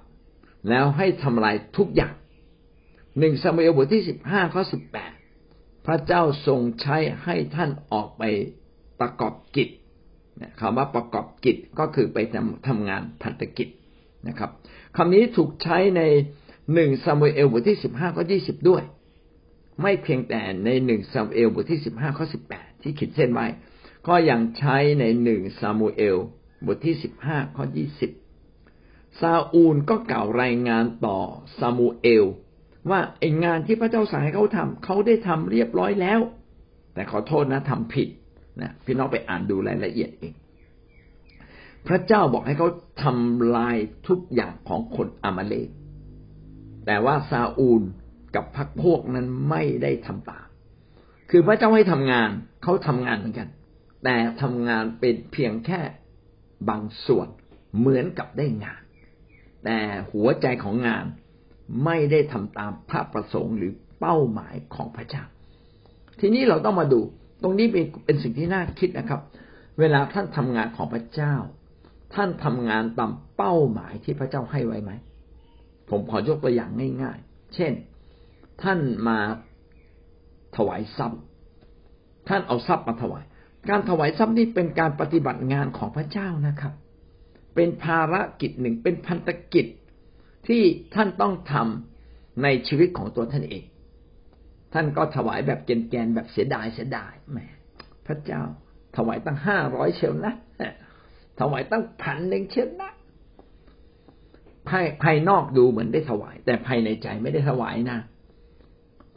[0.68, 2.14] แล้วให้ทำลายทุกอย่าง
[3.18, 5.12] หนึ่งสมัยบทที่สิบห้าข้อสิบแปด
[5.87, 8.22] พระเจ้าทรงใช้ให้ท่านออกไป
[9.00, 9.68] ประกอบกิจ
[10.61, 13.68] คำว่าประกอบกิจก็คือไปทำทำงานพันธกิจ
[14.29, 14.50] นะครับ
[14.96, 16.03] คำนี้ถูกใช้ใน
[16.74, 18.83] หนึ่งซามูเอลบทที่สิบห้าข้อยี่สิบด้วย
[19.83, 23.46] ไม่เพียงแต่ในหนึ่งซามูเอลบทที่สิบห้าข้อสิบแปดที่ขีดเส้นไว้
[24.09, 26.16] ก็ยังใช้ในหนึ่งซามูเอล
[26.66, 28.11] บทที่สิบห้าข้อยี่สิบ
[29.20, 31.18] ซาอูลก็กล่าวรายงานต่อ
[31.59, 32.24] ซามูเอล
[32.90, 36.20] ว่าไองานที่พระเจ้าสั่งให้เขาทำเขาได้ทำเรียบร้อยแล้ว
[36.94, 38.09] แต่ขอโทษนะทำผิด
[38.61, 40.33] นะพี่น้องไปอ่านดูรายละเอียดเอง
[41.87, 42.68] พระเจ้าบอกให้เขา
[43.02, 43.76] ทำลาย
[44.09, 45.68] ทุกอย่างของคนอามาเลก
[46.87, 47.83] แต่ว่าซาอูล
[48.35, 50.47] กับพรรคพวกนั้นไม่ได้ทำตาม
[51.31, 52.31] คือพระเจ้าให้ทำงาน
[52.62, 53.49] เขาทำงานเหมือนกัน
[54.05, 55.81] แต่ทำงานเป็นเพียงแค่
[56.69, 57.29] บางส่วน
[57.79, 58.83] เหมือนกับได้งาน
[59.64, 59.79] แต่
[60.12, 61.05] หัวใจของงาน
[61.85, 65.25] ไม่ได้ทำตามพระประสงค์หรือเป้าหมายของพระเจ้า
[66.21, 67.01] ทีนี้เราต้องมาดู
[67.43, 69.21] ตรงนี้เป็นเป็นสิ่งที่น่าคิดนะครับ
[69.79, 71.35] เวลาท่านทำงานของพระเจ้า
[72.14, 74.93] ท่านทำงานตามเป้าหมายที่พระเจ้าให้ไว้ไหม
[75.90, 76.70] ผมขอยกตัวอย่าง
[77.03, 77.72] ง่าย ๆ เช่น
[78.62, 79.18] ท่านมา
[80.57, 81.20] ถวายทรัพย์
[82.29, 83.24] ท่านเอาทรัพย์มาถวาย
[83.68, 86.72] การถวายทรัพย์นี่เป็นการปฏิบัติงานของพระเจ้านะครับ
[87.55, 89.66] เป็นภารกิจหนึ่ง เป็นพันธกิจ
[90.48, 90.62] ที่
[90.94, 93.64] ท่านต้องทำในชีวิตของตัวท่านเอง
[94.74, 97.38] ท่านก็ถวายแบบแกนแบบเสียดายเสียดายแหม
[98.07, 98.42] พระเจ้า
[98.96, 100.35] ถวายตั้งห้าร้อยเชลนะ
[101.40, 102.90] ถวายตั้งพันหนึ่งเชลนะ
[104.70, 107.98] ภายภายนอกดูเหมือนได้ถวาย แต่ภายในใจไม่ได้ถวายนะ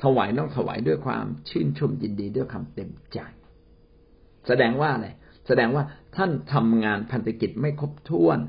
[0.04, 3.20] ถวายต้องถวายด้วยความชื่นชมยินดีด้วยคำเต็มใจ
[4.48, 5.08] แสดงว่าอะไร
[5.48, 5.84] แสดงว่า
[6.16, 8.40] ท่านทำงานพันธกิจไม่ครบถ้วน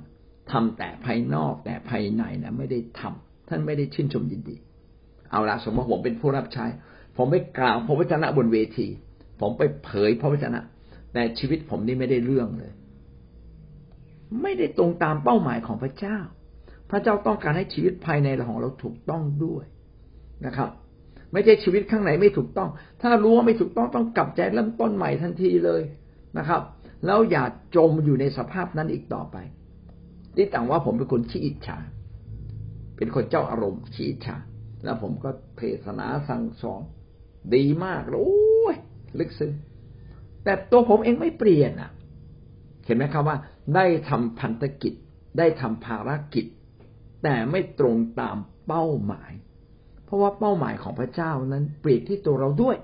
[0.53, 4.57] ทำแต่ภายนอกแต่ภายในนะไม่ได้ทำท่านไม่ได้ชื่นชมยินดี
[5.31, 6.65] เอาละสมมติผมเป็นผู้รับใช้
[7.17, 8.89] ผมไปกล่าวพระวจนะบนเวที
[9.41, 10.61] ผมไปเผยพระวจนะ
[11.13, 12.73] แต่ชีวิตผมนี่ไม่ได้เรื่องเลย
[14.43, 16.19] ไม่ได้ตรงตามเป้าหมายของพระเจ้า
[16.91, 19.65] พระเจ้าต้องการให้ชีวิตภายในของเราถูกต้องด้วย
[20.47, 20.69] นะครับ
[21.33, 22.69] ไม่ใช่ชีวิตข้างในไม่ถูกต้อง
[23.03, 25.83] ถ้ารู้ว่าไม่ถูกต้องต้องกลับใจเริ่มต้นใหม่ทันทีเลย
[26.39, 26.63] นะครับ
[27.07, 27.45] แล้วอย่า
[27.77, 29.37] จมอยู่ในสภาพนั้นอีกต่อไป
[30.37, 31.79] ที่ต่างว่าผมเป็นคนขี้อิจฉา
[32.97, 34.37] เป็นคนเจ้าอารมณ์ขี้อิจฉา
[34.85, 36.83] แล้วผมก็เทศนาสั่งสอน
[37.55, 38.77] ดีมากโอ้ย
[39.19, 39.53] ลึกซึ้ง
[40.45, 41.91] แต่ตัวผมเองไม่เปลี่ยนอะ
[42.85, 43.37] เห็นไหมครับว่า
[43.75, 44.95] ได้ทำพันธกิจ
[45.39, 46.47] ได้ทำภารกิจ
[47.25, 49.33] แต่ไม่ตรงตามเป้าหมาย
[50.05, 52.77] เพราะว่าเป้าหมายของพระเจ้านั้นเปลี่ยนที่ตัวเราด้วย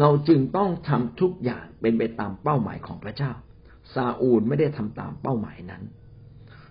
[0.00, 3.32] เราจึงต้องทำทุกอย่างเป็นไปตามเป้าหมายของพระเจ้า
[3.94, 5.82] ซาอูลไม่ได้ทำตามเป้าหมายนั้น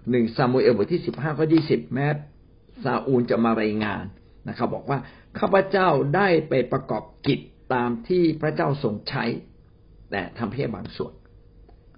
[0.10, 2.08] หนึ่งซามูเอลบทที่สิบห้าข้อยี่สิบแม้
[2.84, 4.04] ซาอูลจะมารายงาน
[4.50, 5.00] นะครับ บอกว่า
[5.40, 7.40] ข้าพเจ้าได้ไปประกอบกิจ
[7.74, 9.26] ตามที่พระเจ้าทรงใช้
[10.12, 11.14] แต่ทำเพียงบางส่วน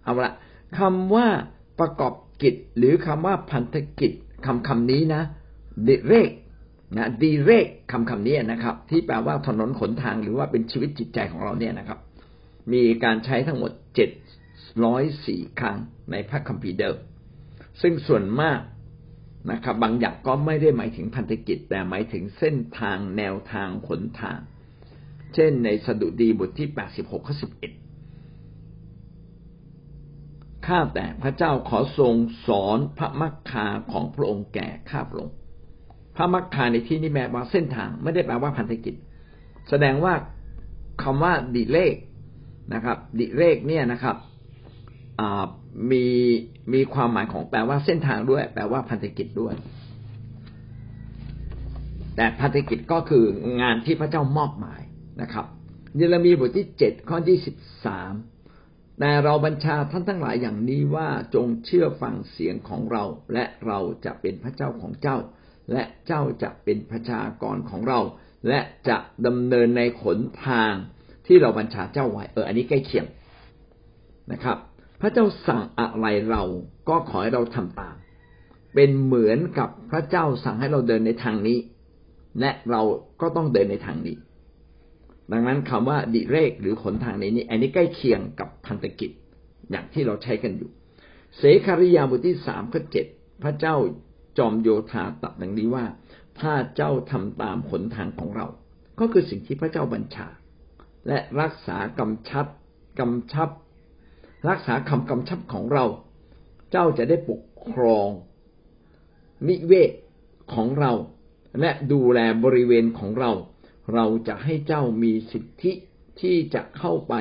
[0.04, 0.34] เอาละ
[0.78, 1.28] คำว่า
[1.80, 4.12] ประกอบ กิจ หรือคำว่าพันธกิจ
[4.46, 5.24] คำคำนี้นะ
[5.88, 6.32] ดิเรก
[6.98, 12.00] นะดีเรกคำคำนี้นะครับ ที่แปลว่าถนนขนทางหรือว่าเป็นชีวิตจิตใจของเราเนี่ยนะครับ
[12.74, 14.10] มีการใช้ทั้งหมดเจ็ด
[14.86, 15.78] ร้อยสี่ครั้ง
[16.12, 16.98] ในพระคัมภีร์เดิม
[17.82, 18.60] ซึ่งส่วนมาก
[19.52, 24.40] นะครับ บางอย่างก็ไม่ได้หมายถึงพันธกิจ แต่หมายถึงเส้นทางแนวทางขนทาง
[25.34, 27.72] เช่นในสดุดีบทที่แปดสิบหกข้อสิบเอ็ด
[30.72, 32.16] ข้าแต่พระเจ้าขอทรง
[32.48, 35.36] สอนพระมักคาของพระองค์แก่ข้าพระองค์
[36.16, 38.96] พระมักคาในที่นี้แปลว่าเส้นทางไม่ได้แปลว่าพันธกิจ
[39.70, 40.14] แสดงว่า
[41.04, 41.96] คำว่าดิเลก
[42.74, 44.16] นะครับ ดิเลกเนี่ยนะครับ
[45.92, 46.06] มี
[46.74, 49.54] มีความหมายของแปลว่าเส้นทางด้วย แปลว่าพันธกิจด้วย
[52.16, 53.26] แต่พันธกิจก็คือ
[53.62, 54.82] งานที่พระเจ้ามอบหมาย
[55.22, 55.46] นะครับ
[55.96, 57.56] เยเรมีบทที่เจ็ดข้อที่สิบ
[57.86, 58.14] สาม
[59.04, 65.18] แต่เราบัญชาท่านทั้งหลายอย่างนี้ว่าจงเชื่อฟังเสียงของเรา และเราจะเป็นพระเจ้าของเจ้า
[65.74, 68.00] และเจ้าจะเป็นประชากรของเรา
[68.48, 68.60] และ
[68.90, 70.74] จะดำเนินในขนทาง
[71.28, 73.06] ที่เราบัญชาเจ้าไว้เอออันนี้ใกล้เคียง
[74.32, 74.58] นะครับ
[75.02, 76.44] พระเจ้าสั่งอะไรเรา
[76.90, 77.96] ก็ขอให้เราทำตาม
[78.76, 81.58] เป็นเหมือนกับพระเจ้าสั่งให้เราเดินในทางนี้
[82.40, 82.82] และเรา
[83.22, 84.18] ก็ต้องเดินในทางนี้
[85.34, 89.12] ดังนั้นคำว่าดิเรกหรือขนทางในนี้ อันนี้ใกล้เคียงกับ พันธกิจ
[89.72, 90.70] อย่างที่เราใช้กันอยู่
[91.38, 93.06] เสคาริยาบทที่สามข้อเจ็ด
[93.44, 93.76] พระเจ้า
[94.38, 95.86] จอมโยธาตรัสดังนี้ว่า
[96.40, 98.48] ถ้าเจ้าทำตามขนทางของเรา
[99.00, 100.28] ก็คือสิ่งที่พระเจ้าบัญชา
[101.08, 102.46] และรักษากำชับ
[103.00, 103.50] กำชับ
[104.50, 105.86] รักษาคำกำชับของเรา
[106.72, 108.10] เจ้าจะได้ปกครอง
[109.48, 109.92] นิเวศ
[110.54, 110.92] ของเรา
[111.60, 113.32] และดูแลบริเวณของเรา
[113.94, 115.72] เราจะให้เจ้ามีสิทธิ
[116.22, 117.14] ที่จะเข้าไป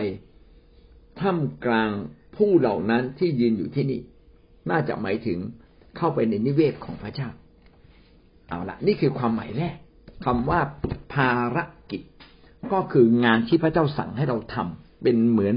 [1.21, 1.91] ท่ามกลาง
[2.37, 4.01] ผู้เหล่านั้นที่ยืนอยู่ที่นี่
[4.71, 5.39] น่าจะหมายถึง
[5.97, 7.29] เข้าไปในนิเวศของพระเจ้า
[8.49, 9.77] เอาละนี่คือความหมายแรก
[10.25, 10.61] คำว่า
[11.13, 11.59] ภาร
[11.91, 12.03] กิจ
[12.73, 15.57] ก็คืองานที่พระเจ้าสั่งให้เราทำเป็นเหมือน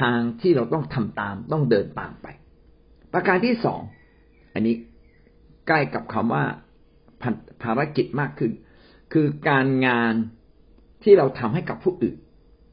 [0.00, 2.26] ทางที่เราต้องทำตาม ต้องเดินตามไป
[3.12, 3.80] ประการที่สอง
[4.54, 4.74] อันนี้
[5.68, 6.44] ใกล้กับคำว่า
[7.62, 8.52] ภารกิจมากขึ้น
[9.12, 10.14] คือการงาน
[11.02, 12.16] ที่เราทำให้กับผู้อื่น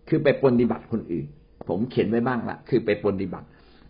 [0.09, 1.25] คือไปปฏิบัติคนอื่น
[1.67, 3.47] ผมเขียนไว้บ้างละคือไปปฏิบัติ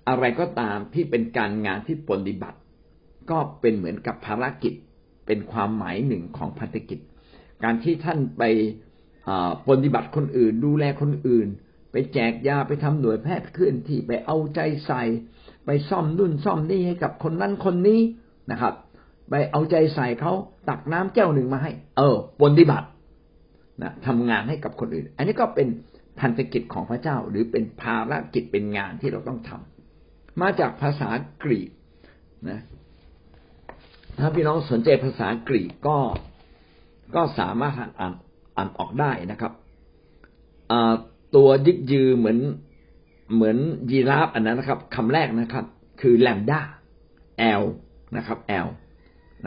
[0.10, 2.58] อะไรก็ตามที่เป็นการงานที่ปฏิบัติ
[3.30, 4.74] ก็เป็นเหมือนกับภารกิจ
[5.28, 7.00] เป็นความหมายหนึ่งของพันธกิจ
[7.64, 8.44] การที่ท่านไป
[9.70, 11.48] ปฏิบัติคนอื่น ดูแลคนอื่น
[11.92, 15.04] ไปแจกยาไปทำหน่วยแพทย์เคลื่อนที่ไปเอาใจใส่
[15.66, 18.02] ไปซ่อมนุ่นซ่อมนี่ให้กับคนนั้นคนนี้
[18.52, 18.74] นะครับ
[19.30, 20.34] ไปเอาใจใส่เขา
[20.70, 22.88] ตักน้ำแก้วหนึ่งมาให้ เออปฏิบัติ
[23.82, 25.68] นะทำงานให้กับคนอื่น อันนี้ก็เป็น
[26.20, 31.10] พันธกิจของพระเจ้า หรือเป็นภารกิจเป็นงานที่เราต้องทำมาจากภาษา
[31.44, 31.72] กรีก
[32.50, 32.62] นะ
[34.20, 35.98] ถ้าพี่น้องสนใจภาษากรีกก็
[37.16, 38.14] ก็สามารถอ่าน
[38.58, 39.54] อ่านออกได้นะครับ
[41.36, 42.40] ตัวยึกยือเหมือน
[43.34, 43.58] เหมือน
[43.92, 45.66] ยีราฟอันนั้นนะครับคำแรกนะครับ
[46.02, 46.62] คือแลมด้า
[47.40, 47.64] แอล
[48.18, 48.68] นะครับแอล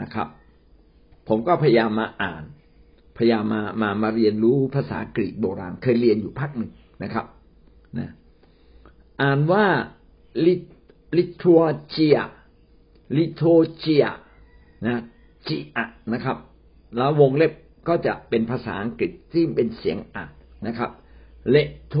[0.01, 0.27] นะครับ
[1.27, 2.43] ผมก็พยายามมาอ่าน
[3.19, 6.71] พยายามมามามาเรียนรู้ภาษากรีกโบราณ เคยเรียนอยู่พักหนึ่ง
[7.03, 7.25] นะครับ
[7.97, 8.11] นะ
[9.21, 9.65] อ่านว่า
[10.45, 10.53] ลิ
[11.17, 12.17] ลิทัวเจีย
[13.17, 13.43] ลิโท
[13.77, 14.05] เจีย
[14.85, 15.01] นะ
[15.47, 16.37] จีอะนะครับ
[16.97, 17.53] แล้ววงเล็บ
[17.87, 20.31] ก็จะเป็นภาษาอังกฤษที่เป็นเสียงอ่าน
[20.67, 20.91] นะครับ
[21.49, 21.55] เล
[21.87, 21.95] โท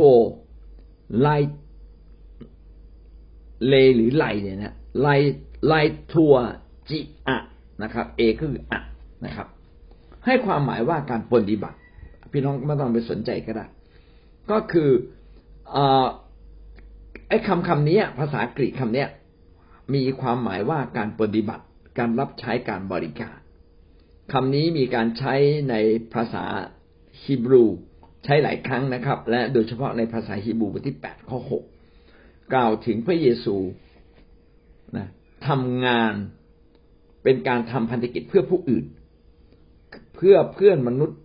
[1.19, 1.27] ไล
[3.67, 5.07] เลหรือไลเนี่ยนะไล
[5.67, 5.73] ไล
[6.13, 6.33] ทัว
[6.89, 7.37] จิอะ
[7.83, 8.79] นะครับ เอคืออะ
[9.25, 9.47] นะครับ
[10.25, 11.77] ให้ความหมายว่าการปฏิบัติ
[12.31, 13.65] พี่น้องไม่ต้องไปสนใจก็ได้
[14.51, 14.89] ก็คือ
[17.29, 19.05] ไอ้คำคำนี้ภาษากรีกคำนี้
[19.93, 21.63] มีความหมายว่าการปฏิบัติ
[21.99, 23.37] การรับใช้การบริการ
[24.33, 25.33] คำนี้มีการใช้
[25.69, 25.75] ใน
[26.13, 26.45] ภาษา
[27.23, 27.63] ฮีบรู
[28.25, 31.63] ใช้หลายครั้งนะครับ และโดยเฉพาะในภาษาฮีบรูบทที่แปดข้อหก
[32.53, 33.55] กล่าวถึงพระเยซู
[34.97, 35.07] นะ
[35.47, 36.13] ทำงาน
[37.23, 38.85] เป็นการทำพันธกิจเพื่อผู้อื่น
[40.21, 41.19] เพื่อเพื่อนมนุษย์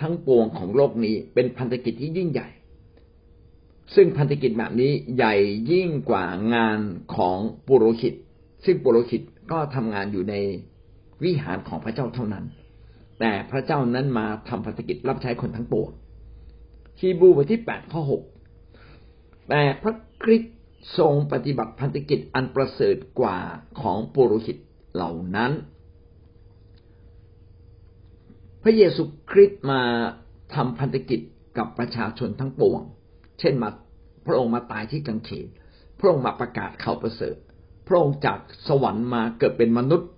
[0.00, 2.48] ทั้งปวงของโลกนี้เป็นพันธกิจที่ยิ่งใหญ่
[3.94, 5.34] ซึ่งพันธกิจแบบนี้ใหญ่
[5.72, 6.78] ยิ่งกว่างาน
[7.16, 8.14] ของปุโรหิต
[8.64, 10.34] ซึ่งปุโรหิตก็ทำงานอยู่ใน
[11.24, 12.44] วิหารของพระเจ้าเท่านั้น
[13.20, 15.90] แต่พระเจ้านั้นมาทำพันธกิจรับใช้คนทั้งปวง
[17.00, 18.22] ฮีบูบทที่แปดข้อหก
[19.48, 20.54] แต่พระคริสต์
[20.98, 23.38] ทรงปฏิบัติพันธกิจอันประเสริฐกว่า
[23.80, 24.56] ของปุโรหิต
[24.94, 25.52] เหล่านั้น
[28.66, 29.82] พระเยซูคริสต์มา
[30.54, 31.20] ทำพันธกิจ
[31.58, 32.80] กับประชาชนทั้งปวง
[33.40, 33.70] เช่นมา
[34.26, 35.46] พระองค์มาตายที่กังเขน
[35.98, 37.36] พระองค์มาประกาศข่าวประเสริฐ
[37.88, 40.10] พระองค์จากสวรรค์มาเกิดเป็นมนุษย์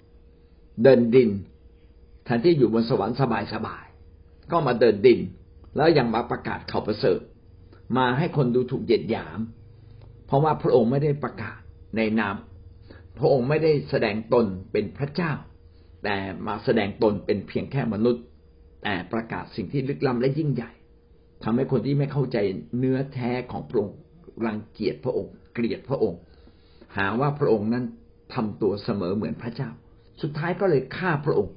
[0.83, 1.31] เดินดิน
[2.25, 3.17] แทนที่อยู่บนสวรรค์
[3.53, 5.21] สบายๆก็มาเดินดิน
[5.77, 7.21] แล้วยังมาประกาศข่าวประเสริฐ
[7.97, 9.39] มาให้คนดูถูกเหยียดหยาม
[10.27, 11.59] เพราะว่าพระองค์ไม่ได้ประกาศ
[11.97, 12.37] ในนาม
[13.19, 15.33] พระองค์ไม่ได้แสดงตนเป็นพระเจ้า
[16.05, 18.25] แต่มาแสดงตนเป็นเพียงแค่มนุษย์
[18.88, 20.72] แต่ประกาศสิ่งที่ลึกล้ำและยิ่งใหญ่
[21.44, 22.37] ทำให้คนที่ไม่เข้าใจ
[22.79, 23.96] เนื้อแท้ของพระองค์
[24.46, 26.18] รังเกียจพระองค์ เกลียดพระองค์
[26.96, 27.85] หาว่าพระองค์นั้น
[28.35, 29.70] ทำตัวเสมอเหมือนพระเจ้า
[30.22, 31.55] สุดท้ายก็เลยฆ่าพระองค์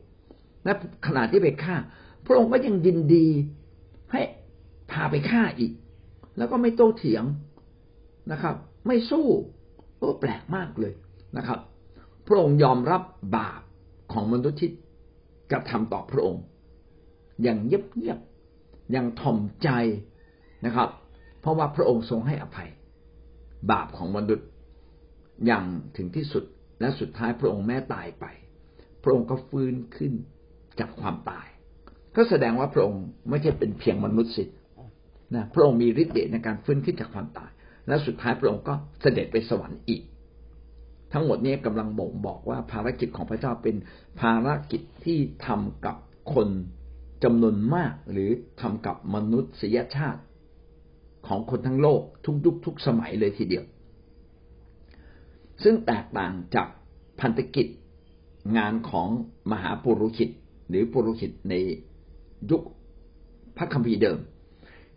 [0.66, 0.74] และ
[1.08, 1.76] ขณะที่ไปฆ่า
[2.28, 3.28] พระองค์ก็ยังยินดี
[4.12, 4.22] ให้
[4.92, 5.72] พาไปฆ่าอีก
[6.38, 7.24] แล้วก็ไม่โต้เถียง
[8.32, 8.56] นะครับ
[8.88, 9.26] ไม่สู้
[9.98, 10.94] โอ้แปลกมากเลย
[11.38, 11.60] นะครับ
[12.28, 13.02] พระองค์ยอมรับ
[13.36, 13.62] บาป
[14.14, 14.72] ของมนุษย์ที่
[15.52, 16.42] กระทำต่อพระองค์
[17.44, 19.70] อย่างเงียบๆอย่างถ่อมใจ
[20.66, 20.90] นะครับ
[21.42, 22.70] เพราะว่าพระองค์ทรงให้อภัย
[23.72, 24.48] บาปของมนุษย์
[25.46, 25.66] อย่าง
[25.98, 26.44] ถึงที่สุด
[26.80, 28.26] และสุดท้ายพระองค์แม่ตายไป
[29.04, 30.14] พระองค์ก็ฟื้นขึ้น
[30.80, 31.48] จากความตาย
[32.16, 34.44] ก็แสดงว่าพระองค์ไม่ใช่เป็นเพียงมนุษย์สิ
[35.36, 37.52] นะพระองค์มีฤทธิ์เดชในการฟื้นขึ้นจากความตาย
[37.88, 40.02] และสุดท้ายพระองค์ก็เสด็จไปสวรรค์อีก
[41.14, 43.76] ทั้งหมดนี้กำลังบ่งบอกว่าภารกิจของพระเจ้าเป็น
[44.20, 45.96] ภารกิจที่ทำกับ
[46.34, 46.48] คน
[47.24, 50.22] จำนวนมากหรือทำกับมนุษยชาติ
[51.28, 53.66] ของคนทั้งโลกทุกยุคทุกสมัยเลยทีเดียว
[55.64, 56.68] ซึ่งแตกต่างจาก
[57.20, 57.68] พันธกิจ
[58.58, 59.08] งานของ
[59.52, 60.30] มหาปุรุขิต
[60.70, 61.54] หรือปุรุขิตใน
[62.52, 62.64] ยุค
[63.58, 64.20] พระคัมภีร์เดิม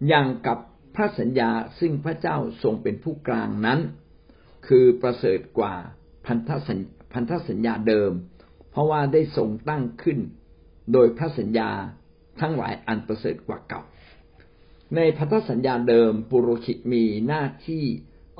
[0.08, 0.58] อย่างกับ
[0.94, 3.80] พระสัญญาซึ่งพระเจ้าทรงเป็นผู้กลางนั้น
[4.66, 5.74] คือประเสริฐกว่า
[6.26, 6.78] พันธสัญ
[7.12, 8.12] พันธสัญญาเดิม
[8.70, 10.18] เพราะว่าได้ทรงตั้งขึ้น
[10.92, 11.70] โดยพระสัญญา
[12.40, 13.82] ทั้งหลายอันประเสริฐกว่าเก่า
[14.96, 17.84] ในพันธสัญญาเดิมปุโรหิตมีหน้าที่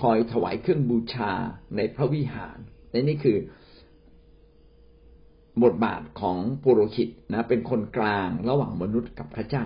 [0.02, 1.33] คอยถวายเครื่องบูชา
[1.76, 2.59] ในพระวิหาร
[2.90, 3.38] และนี่คือ
[5.62, 9.64] บทบาทของปุโรหิตนะเป็นคนกลางระหว่างมนุษย์กับพระเจ้า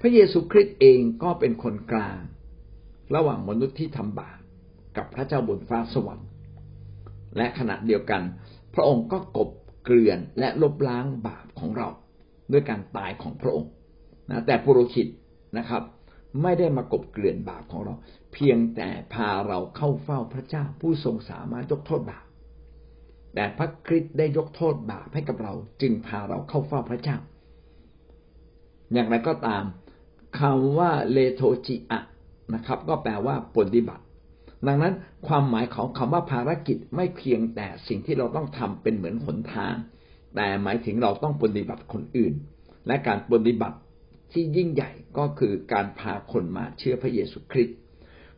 [0.00, 2.20] พระเยซูคริสต์เองก็เป็นคนกลาง
[3.14, 4.38] ระหว่างมนุษย์ที่ทำบาป
[4.96, 6.28] กับพระเจ้าบนฟ้าสวรรค์
[7.36, 8.22] และขณะเดียวกัน
[8.74, 9.50] พระองค์ก็กบ
[9.84, 11.88] เกลื่อนและลบล้างบาปของเรา
[12.52, 13.70] ด้วยการตายของพระองค์
[14.30, 15.06] นะแต่ปุโรหิต
[15.58, 15.82] นะครับ
[16.42, 17.94] ไม่ได้มากบเกลื่อนบาปของเรา
[18.32, 22.24] เพียงแต่พาเราเข้าเฝ้าพระเจ้าผู้ทรงสามารถยกโทษบาป
[23.34, 27.16] แต่พระคริสต์ได้ยกโทษบาปให้กับเรา จึงพาเราเข้าเฝ้าพระเจ้า
[28.92, 29.64] อย่างไรก็ตาม
[30.40, 32.00] คำว่าเลโทจิอะ
[32.54, 34.04] นะครับ ก็แปลว่าปฏิบัติ
[34.66, 34.94] ดังนั้น
[35.26, 39.74] ความหมายของคำว่าภารกิจไม่เพียงแต่สิ่งที่เราต้องทำเป็นเหมือนหนทาง
[40.34, 42.34] แต่หมายถึงเราต้องปฏิบัติคนอื่น
[42.86, 43.78] และการปฏิบัติ
[44.32, 47.76] ที่ยิ่งใหญ่ก็คือการพาคนมาเชื่อพระเยซูคริสต์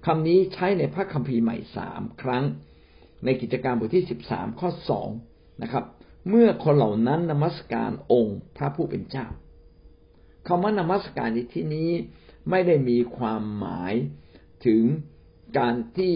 [0.06, 2.44] คำนี้ใช้ในพระคัมภีร์ใหม่สามครั้ง
[3.24, 5.08] ในกิจการบทที่สิบสามข้อสอง
[5.62, 5.84] นะครับ
[6.28, 9.26] เมื่อคนเหล่านั้นนมัสการองค์พระผู้เป็นเจ้า
[10.48, 11.90] คำว่านมัสการในที่นี้
[12.50, 13.94] ไม่ได้มีความหมาย
[14.66, 14.82] ถึง
[15.58, 16.14] การที่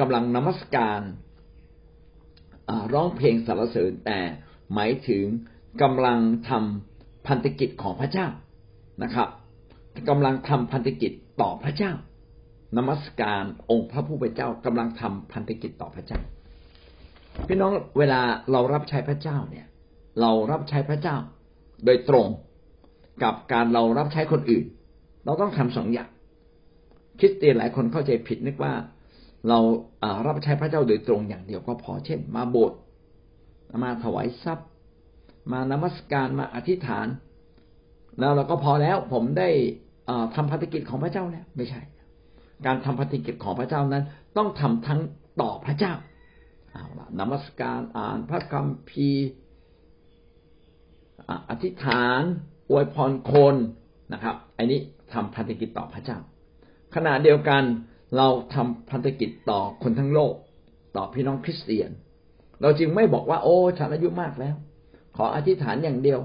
[0.00, 1.00] กำลังนมัสการ
[2.92, 4.20] ร้องเพลงสรรเสริญแต่
[4.74, 5.24] หมายถึง
[5.82, 8.26] กำลังทำพันธกิจของพระเจ้า
[9.02, 9.28] นะครับ
[10.08, 11.92] กำลังทำพันธกิจต่อพระเจ้า
[12.76, 16.20] นมัสการองค์พระผู้เป็นเจ้ากำลังทำพันธกิจต่อพระเจ้า
[17.46, 18.20] พี่น้องเวลา
[18.52, 19.66] เรารับใช้พระเจ้าเนี่ย
[20.20, 21.16] เรารับใช้พระเจ้า
[21.84, 22.26] โดยตรง
[23.22, 24.64] กับการเรารับใช้คนอื่น
[25.24, 26.10] เราต้องทำสองอย่าง
[27.18, 28.72] คริสเตียนหลายคนเข้าใจผิดนึกว่า
[29.48, 29.58] เรา
[30.26, 32.78] รับใช้พระเจ้าโดยตรงอย่างเดียวก็พอเช่น มาโบสถ์
[33.82, 34.68] มาถวายทรัพย์
[35.52, 37.06] มานมัสการมาอธิษฐาน
[38.18, 39.50] แล้วเราก็พอแล้วผมได้
[40.34, 41.80] ทำพันธกิจของพระเจ้าแล้วไม่ใช่
[42.66, 44.04] การทำพันธกิจของพระเจ้านั้น
[44.36, 45.00] ต้องทำทั้ง
[45.40, 45.94] ต่อพระเจ้า
[46.72, 49.28] เอาละนมัสการอ่านพระคัมภีร์
[51.50, 52.22] อธิษฐาน
[52.70, 53.54] อวยพรคน
[54.12, 54.80] นะครับ อันนี้
[55.12, 56.18] ทำพันธกิจต่อพระเจ้า
[56.94, 57.62] ขณะเดียวกัน
[58.16, 60.34] เราทำพันธกิจต่อคนทั้งโลก
[60.96, 61.90] ต่อพี่น้องคริสเตียน
[62.62, 64.54] เราจึงไม่บอกว่า โอ้ฉันอายุมากแล้ว
[65.16, 66.20] ขออธิษฐานอย่างเดียว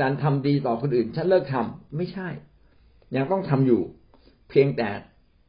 [0.00, 2.28] การทำดีต่อคนอื่น ฉันเลิกทำไม่ใช่
[3.16, 3.80] ยังต้องทำอยู่
[4.50, 4.88] เพียงแต่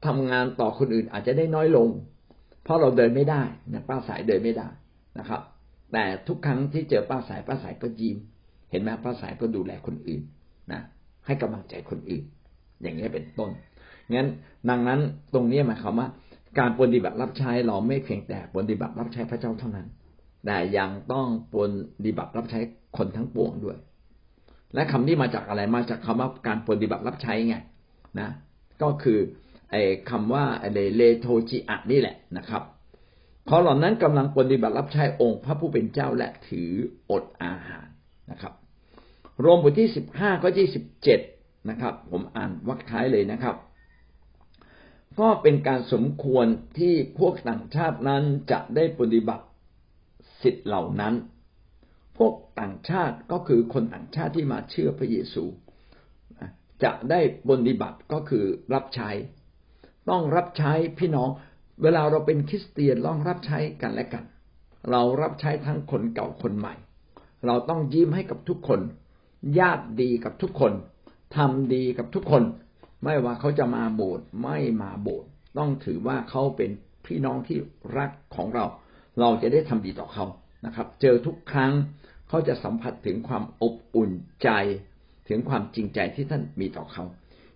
[0.06, 1.88] ทำงานต่อคนอื่นอาจจะได้น้อยลง
[2.64, 3.42] เพราะเราเดินไม่ได้
[3.74, 4.68] นะป้าสายเดินไม่ได้
[5.20, 5.42] นะครับ
[5.94, 8.18] แต่ทุกครั้งที่เจอป้าสายป้าสายก็ยิ้ม
[8.72, 10.22] เห็นไหมป้าสายก็ดูแลคนอื่น
[10.72, 10.82] นะ
[11.26, 12.24] ให้กำลังใจคนอื่น
[12.82, 13.52] อย่างนี้เป็นต้น
[14.14, 14.28] งั้น
[14.70, 15.00] ดังนั้น
[15.34, 16.08] ตรงนี้หมายความว่า
[16.60, 19.88] การปฏิบัติรับใช้เราไม่เพียงแต่ปฏิบัติรับใช้พระเจ้าเท่านั้น
[20.46, 21.56] แต่ยังต้องป
[22.06, 22.60] ฏิบัติรับใช้
[22.98, 23.78] คนทั้งปวงด้วย
[24.74, 27.56] และคำนี้มาจากอะไรมาจากคำว่าการปฏิบัติรับใช้ไง
[28.20, 28.30] นะ
[28.82, 29.20] ก็คือ
[29.72, 32.64] ไอ้คำว่าไอ้เลโทจิอะนี่แหละนะครับ
[33.48, 36.72] เขาเหล่านั้นกำลังปฏิบัติรับใช้องค์พระผู้เป็นเจ้าและถือ
[37.12, 37.88] อดอาหาร
[38.32, 38.54] นะครับ
[39.44, 41.20] รวมบทที่สิบห้าก็ที่สิบเจ็ด
[41.70, 43.56] นะครับ ผมอ่านวรรคท้ายเลยนะครับ
[45.20, 46.46] ก็เป็นการสมควร
[46.80, 49.46] ที่พวกต่างชาตินั้นจะได้ปฏิบัติ
[50.42, 51.14] สิทธิ์เหล่านั้น
[52.18, 55.44] พวกต่างชาติก็คือคนต่างชาติที่มาเชื่อพระเยซู
[56.84, 59.10] จะได้ปฏิบัติก็คือรับใช้
[60.10, 61.30] ต้องรับใช้พี่น้อง
[61.82, 64.24] เวลาเราเป็นคริสเตียนต้องรับใช้กันและกัน
[64.92, 66.74] เรารับใช้ทั้งคนเก่าคนใหม่
[67.46, 68.80] เราต้องยิ้มให้กับทุกคน
[69.60, 70.74] ญาติดีกับทุกคน
[71.36, 72.44] ทำดีกับทุกคน
[73.06, 76.72] ไม่ว่าเขาจะมาโบสถ์ไม่มาโบสถ์ต้องถือว่าเขาเป็น
[77.06, 77.58] พี่น้องที่
[77.98, 78.66] รักของเรา
[79.20, 80.26] เราจะได้ทำดีต่อเขา
[80.66, 81.72] นะครับ เจอทุกครั้ง
[82.28, 84.12] เขาจะสัมผัสถึงความอบอุ่น
[84.44, 84.50] ใจ
[85.30, 87.04] ถึงความจริงใจที่ท่านมีต่อเขา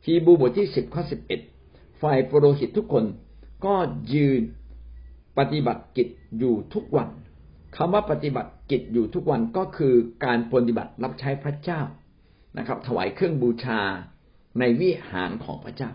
[0.06, 1.40] ฮีบูบทที่สิบข้อสิบเอ็ด
[2.02, 3.06] ฝ่ายโปรหิตทุกคน
[3.66, 3.76] ก็
[4.14, 4.42] ยืน
[5.38, 6.08] ปฏิบัติกิจ
[6.40, 7.10] อยู่ทุกวัน
[7.76, 9.94] คำว่าปฏิบัติกิจอยู่ทุกวันก็คือ
[10.26, 11.82] การปฏิบัติรับใช้พระเจ้า
[12.58, 13.82] นะครับ ถวายเครื่องบูชา
[14.60, 15.92] ในวิหารของพระเจ้า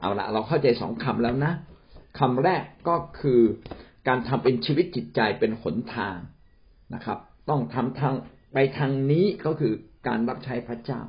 [0.00, 1.52] เอาละเราเข้าใจสองคำแล้วนะ
[2.18, 3.40] คำแรกก็คือ
[4.08, 6.16] การทำเป็นชีวิตจิตใจเป็นหนทาง
[6.94, 7.18] นะครับ
[7.50, 8.14] ต้องทำทาง
[8.52, 9.72] ไปทางนี้ก็คือ
[10.08, 11.00] การรับใช้พระเจ้า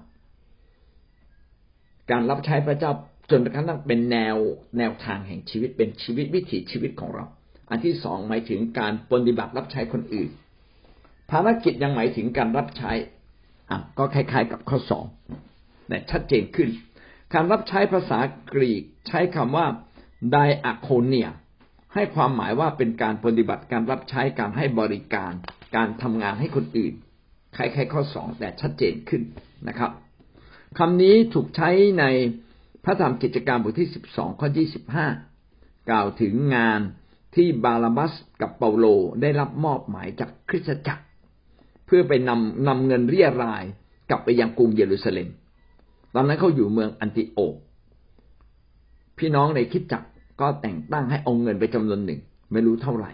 [2.12, 2.92] การรับใช้พระเจ้า
[3.32, 4.38] จนกระทั่งเป็นแนว
[4.78, 7.26] แนวทางแห่งชีวิตเป็นชีวิตวิถีชีวิตของเรา
[7.70, 10.30] อันที่สองหมายถึงการปฏิบัติรับใช้คนอื่น
[11.32, 12.92] ภารกิจยังหมายถึงการรับใช้
[13.70, 15.06] อะก็คล้ายๆกับข้อสอง
[15.91, 16.69] แต่ชัดเจนขึ้น
[17.34, 18.19] การรับใช้ภาษา
[18.54, 19.65] กรีกใช้คำว่า
[20.32, 21.30] ไดอะโคเนีย
[21.93, 25.32] ให้ความหมายว่าเป็นการปฏิบัติการรับใช้การให้บริการ
[25.75, 26.93] การทำงานให้คนอื่น
[27.56, 29.21] คล้ายๆข้อสองแต่ชัดเจนขึ้น
[29.67, 29.91] นะครับ
[30.77, 32.06] คำนี้ถูกใช้ใน
[32.84, 35.08] พระธรรมกิจการบทที่สิบสองข้อยี่สิบห้า
[35.89, 36.82] กล่าวถึงงาน
[37.36, 38.86] ที่บาลาบัสกับเปาโล
[39.21, 41.04] ได้รับมอบหมายจากคริสตจักร
[41.86, 43.63] เพื่อไปนำนำเงินเรียราย
[44.10, 45.27] กลับไปยังกรุงเยรูซาเล็ม
[46.15, 47.56] ตอนนั้นเขาอยู่เมืองอันติโอก
[49.17, 50.04] พี่น้องในคริสตจักร
[50.41, 52.19] ก็แต่งตั้งให้เอาเงินไปจำนวนหนึ่ง
[52.52, 53.12] ไม่รู้เท่าไหร่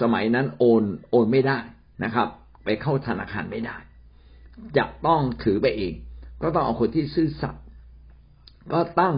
[0.00, 1.58] สมัยนั้นโอนโอนไม่ได้
[2.04, 2.28] นะครับ
[2.64, 3.76] ไปเข้าธนาคารไม่ได้
[4.76, 5.92] จะต้องถือไปเอง
[6.42, 7.64] ก็ต้องเอาคนที่ซื่อสัตย์
[8.72, 9.14] ก็ตั้ง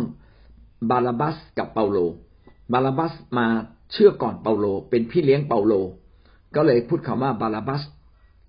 [0.90, 1.98] บารนาบัสกับเปาโล
[2.72, 3.46] บารนาบัสมา
[3.92, 5.72] เชื่อก่อนเปาโล เป็นพี่เลี้ยงเปาโล
[6.54, 7.82] ก็เลยพูดคำว่าบาลาบัส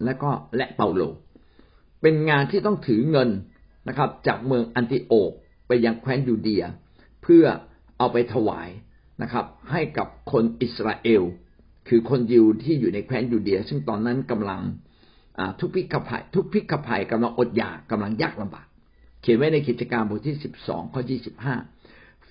[0.04, 1.04] และก็และเปาโล
[2.02, 3.30] เป็นงานที่ต้องถือเงิน
[3.88, 5.32] นะครับ จากเมืองอันติโอก
[5.68, 6.64] ไปยังแคว้นยูเดีย
[7.24, 7.46] เพื่อ
[7.98, 8.70] เอาไปถวาย
[9.22, 11.24] นะครับ ให้กับคนอิสราเอล
[11.88, 14.62] คือคนยิวที่อยู่ในแคว้นยูเดีย ซึ่งตอนนั้นกำลัง
[15.60, 18.68] ทุกพิกภัยทุกพิกภัยกำลังอดอยากกำลังยากลำบาก
[19.22, 21.56] เขียนไว้ในกิจการบทที่สิบสองข้อยี่สิบห้า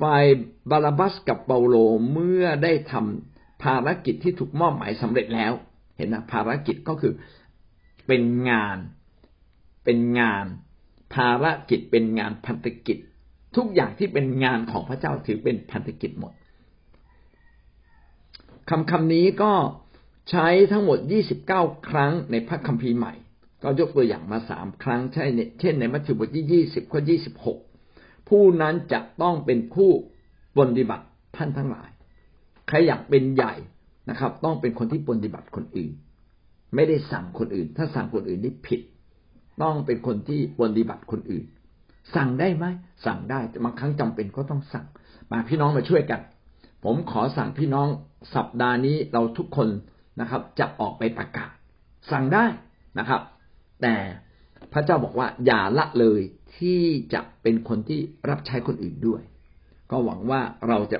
[0.00, 0.24] ฝ่าย
[0.70, 1.76] บาลาบัสกับเปาโล
[2.12, 5.52] เมื่อได้ทำภารกิจที่ถูกมอบหมายสำเร็จแล้ว
[5.96, 7.12] เห็นนะภารกิจก็คือ
[8.06, 8.78] เป็นงาน
[9.84, 10.44] เป็นงาน
[11.14, 12.98] ภารกิจเป็นงานพันธกิจ
[13.56, 16.32] ทุกอย่างที่เป็นงานของพระเจ้าถือเป็นพันธกิจหมด
[18.70, 19.52] คำคำนี้ก็
[20.30, 20.98] ใช้ทั้งหมด
[21.44, 23.14] 29 ครั้งในพระคัมภีร์ใหม่
[23.62, 25.24] ก็ยกตัวอย่างมาสามครั้งใช่
[25.60, 27.00] เช่นในมัทธิวบทที่ 20 ข้อ
[27.64, 29.90] 26 ผู้นั้นจะต้องเป็นผู้
[30.56, 31.90] ปฏิบัติท่านทั้งหลาย
[32.68, 33.54] ใครอยากเป็นใหญ่
[34.10, 35.92] นะครับ ต้องเป็นคนที่ปฏิบัติคนอื่น
[36.74, 38.80] ไม่ได้สั่งคนอื่น ถ้าสั่งคนอื่นนี่ผิด
[39.62, 41.44] ต้องเป็นคนที่ปฏิบัติคนอื่น
[42.16, 42.64] สั่งได้ไหม
[43.06, 44.86] สั่งได้แต่บางครั้งจำเป็นก็ต้องสั่ง
[45.32, 46.20] มาพี่น้องมาช่วยกัน
[46.84, 47.88] ผมขอสั่งพี่น้อง
[48.34, 49.68] สัปดาห์นี้เราทุกคน
[50.20, 51.50] นะครับ จะออกไปประกาศ
[52.10, 52.44] สั่งได้
[52.98, 53.20] นะครับ
[53.82, 53.94] แต่
[54.72, 56.20] พระเจ้าบอกว่าอย่าละเลย
[56.58, 56.80] ที่
[57.14, 58.00] จะเป็นคนที่
[58.30, 59.22] รับใช้คนอื่นด้วย
[59.90, 60.98] ก็หวังว่าเราจะ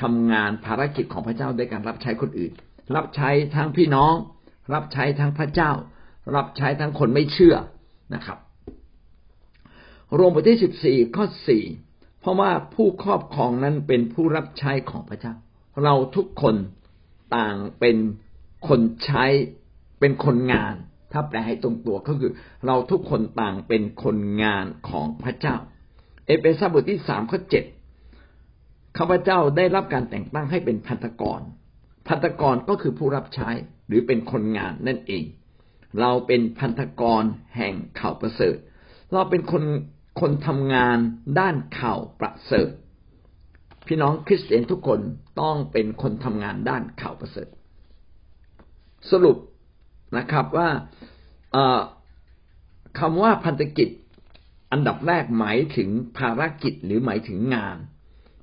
[0.00, 2.52] ทำงานภารกิจของพระเจ้าด้วยการรับใช้คนอื่น
[2.96, 4.14] รับใช้ทั้งพี่น้อง
[4.74, 5.70] รับใช้ทั้งพระเจ้า
[6.36, 7.56] รับใช้ทั้งคนไม่เชื่อ
[8.14, 8.38] นะครับ
[10.14, 11.64] โรมบทที่สิบสี่ข้อสี่
[12.20, 15.34] เพราะว่าผู้ครอบครองนั้นเป็นผู้รับใช้ของพระเจ้า
[15.84, 16.56] เราทุกคน
[17.36, 17.96] ต่างเป็น
[18.68, 19.24] คนใช้
[20.00, 20.74] เป็นคนงาน
[21.12, 22.32] ถ้าแปลให้ตรงตัวก็คือ
[22.66, 25.56] เราทุกคนต่างเป็นคนงานของพระเจ้า
[26.26, 27.64] เอเฟซัสบทที่สามข้อเจ็ด
[28.96, 31.40] ข้าพเจ้าได้รับการแต่งตั้งให้เป็นพันธกร
[32.08, 33.48] พันธกรก็คือผู้รับใช้
[33.88, 35.24] หรือเป็นคนงานนั่นเอง
[36.00, 37.22] เราเป็นพันธกร
[37.56, 38.56] แห่งข่าวประเสริฐ
[39.12, 39.64] เราเป็นคน
[40.20, 40.98] คนทำงาน
[41.40, 42.70] ด้านข่าวประเสริฐ
[43.86, 45.00] พี่น้องคริสเตียนทุกคน
[45.40, 47.48] ต้องเป็นคนทำงานด้านข่าวประเสริฐ
[49.10, 49.36] สรุป
[50.16, 50.68] นะครับว่า
[52.98, 53.88] คำว่าพันธกิจ
[54.72, 57.76] อันดับแรกหมายถึงภารกิจหรือหมายถึงงาน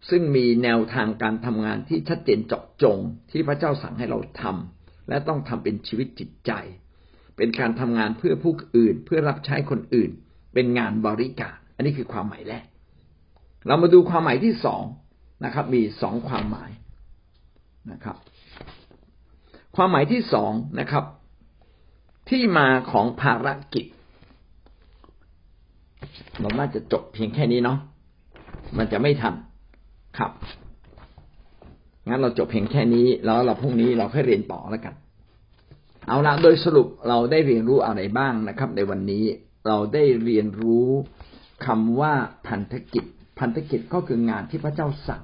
[0.10, 2.98] ซึ่งมีแนวทางการทำงานที่ชัดเจนเจาะจง
[3.32, 6.52] ที่พระเจ้าสั่งให้เราทำและต้องทำเป็นชีวิตจิตใจ
[7.38, 10.12] เป็นการทำงานเพื่อผู้อื่น เพื่อรับใช้คนอื่น
[10.54, 12.66] เป็นงานบริการอันนี้คือความหมายแรก
[13.68, 14.84] เรามาดูความหมายที่สอง
[15.46, 16.72] นะครับ มีสองความหมาย
[17.92, 18.16] นะครับ
[19.76, 21.04] ความหมายที่สองนะครับ
[22.30, 23.86] ที่มาของภารกิจ
[26.40, 27.80] เราน่าจะจบเพียงแค่นี้เนาะ
[28.78, 29.34] มันจะไม่ทัน
[30.18, 30.32] ครับ
[32.08, 34.96] งั้นเราจบเพียงแค่นี้ แล้วเราพรุ่งนี้เราค่อยเรียนต่อแล้วกัน
[36.08, 39.26] เอาละโดยสรุปเราได้เรียนรู้อะไรบ้างนะครับ ในวันนี้
[39.68, 40.88] เราได้เรียนรู้
[41.66, 42.14] คำว่า
[42.48, 43.06] พันธกิจ
[43.40, 45.24] พันธกิจก็คืองานที่พระเจ้าสั่ง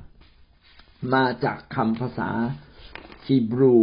[1.13, 2.29] มาจากคำภาษา
[3.25, 3.77] ฮีบรู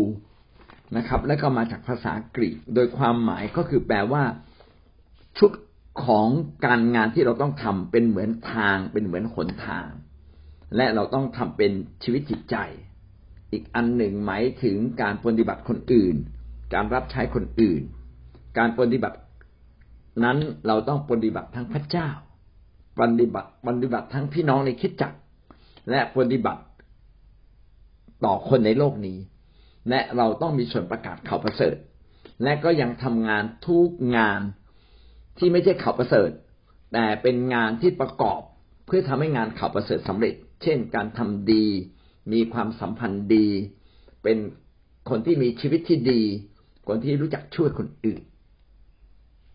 [0.97, 4.23] นะครับ และก็มาจากภาษากรีกโดยความหมายก็คือแปลว่า
[5.39, 5.51] ชุด
[6.05, 6.29] ของ
[6.67, 9.89] การงานที่เราต้องทำเป็นเหมือนทาง เป็นเหมือนหนทาง
[10.77, 11.73] และเราต้องทำเป็น
[12.03, 12.57] ชีวิตจิตใจ
[13.53, 16.17] อีกอันหนึ่งหมายถึงการปฏิบัติคนอื่น
[16.75, 17.83] การรับใช้คนอื่น
[18.59, 19.19] การปฏิบัติ
[20.25, 22.09] นั้นเราต้องปฏิบัติทั้งพระเจ้า
[23.01, 25.19] ปฏิบัติปฏิบัติทั้งพี่น้องในคิดจักร
[25.91, 26.63] และปฏิบัติ
[28.25, 29.19] ต่อคนในโลกนี้
[29.89, 31.77] และเราต้องมีส่วนประกาศข่าวประเสริฐ
[32.43, 34.41] และก็ยังทำงานทุกงาน
[35.39, 36.31] ที่ไม่ใช่ข่าวประเสริฐ
[36.93, 38.41] แต่เป็นงานที่ประกอบ
[38.87, 41.67] เพื่อทำให้งานข่าวประเสริฐสำเร็จ เช่น การทำดี
[42.33, 43.49] มีความสัมพันธ์ดี
[44.23, 44.39] เป็น
[45.11, 46.23] คนที่มีชีวิตที่ดี
[46.89, 48.21] คนที่รู้จักช่วยคนอื่น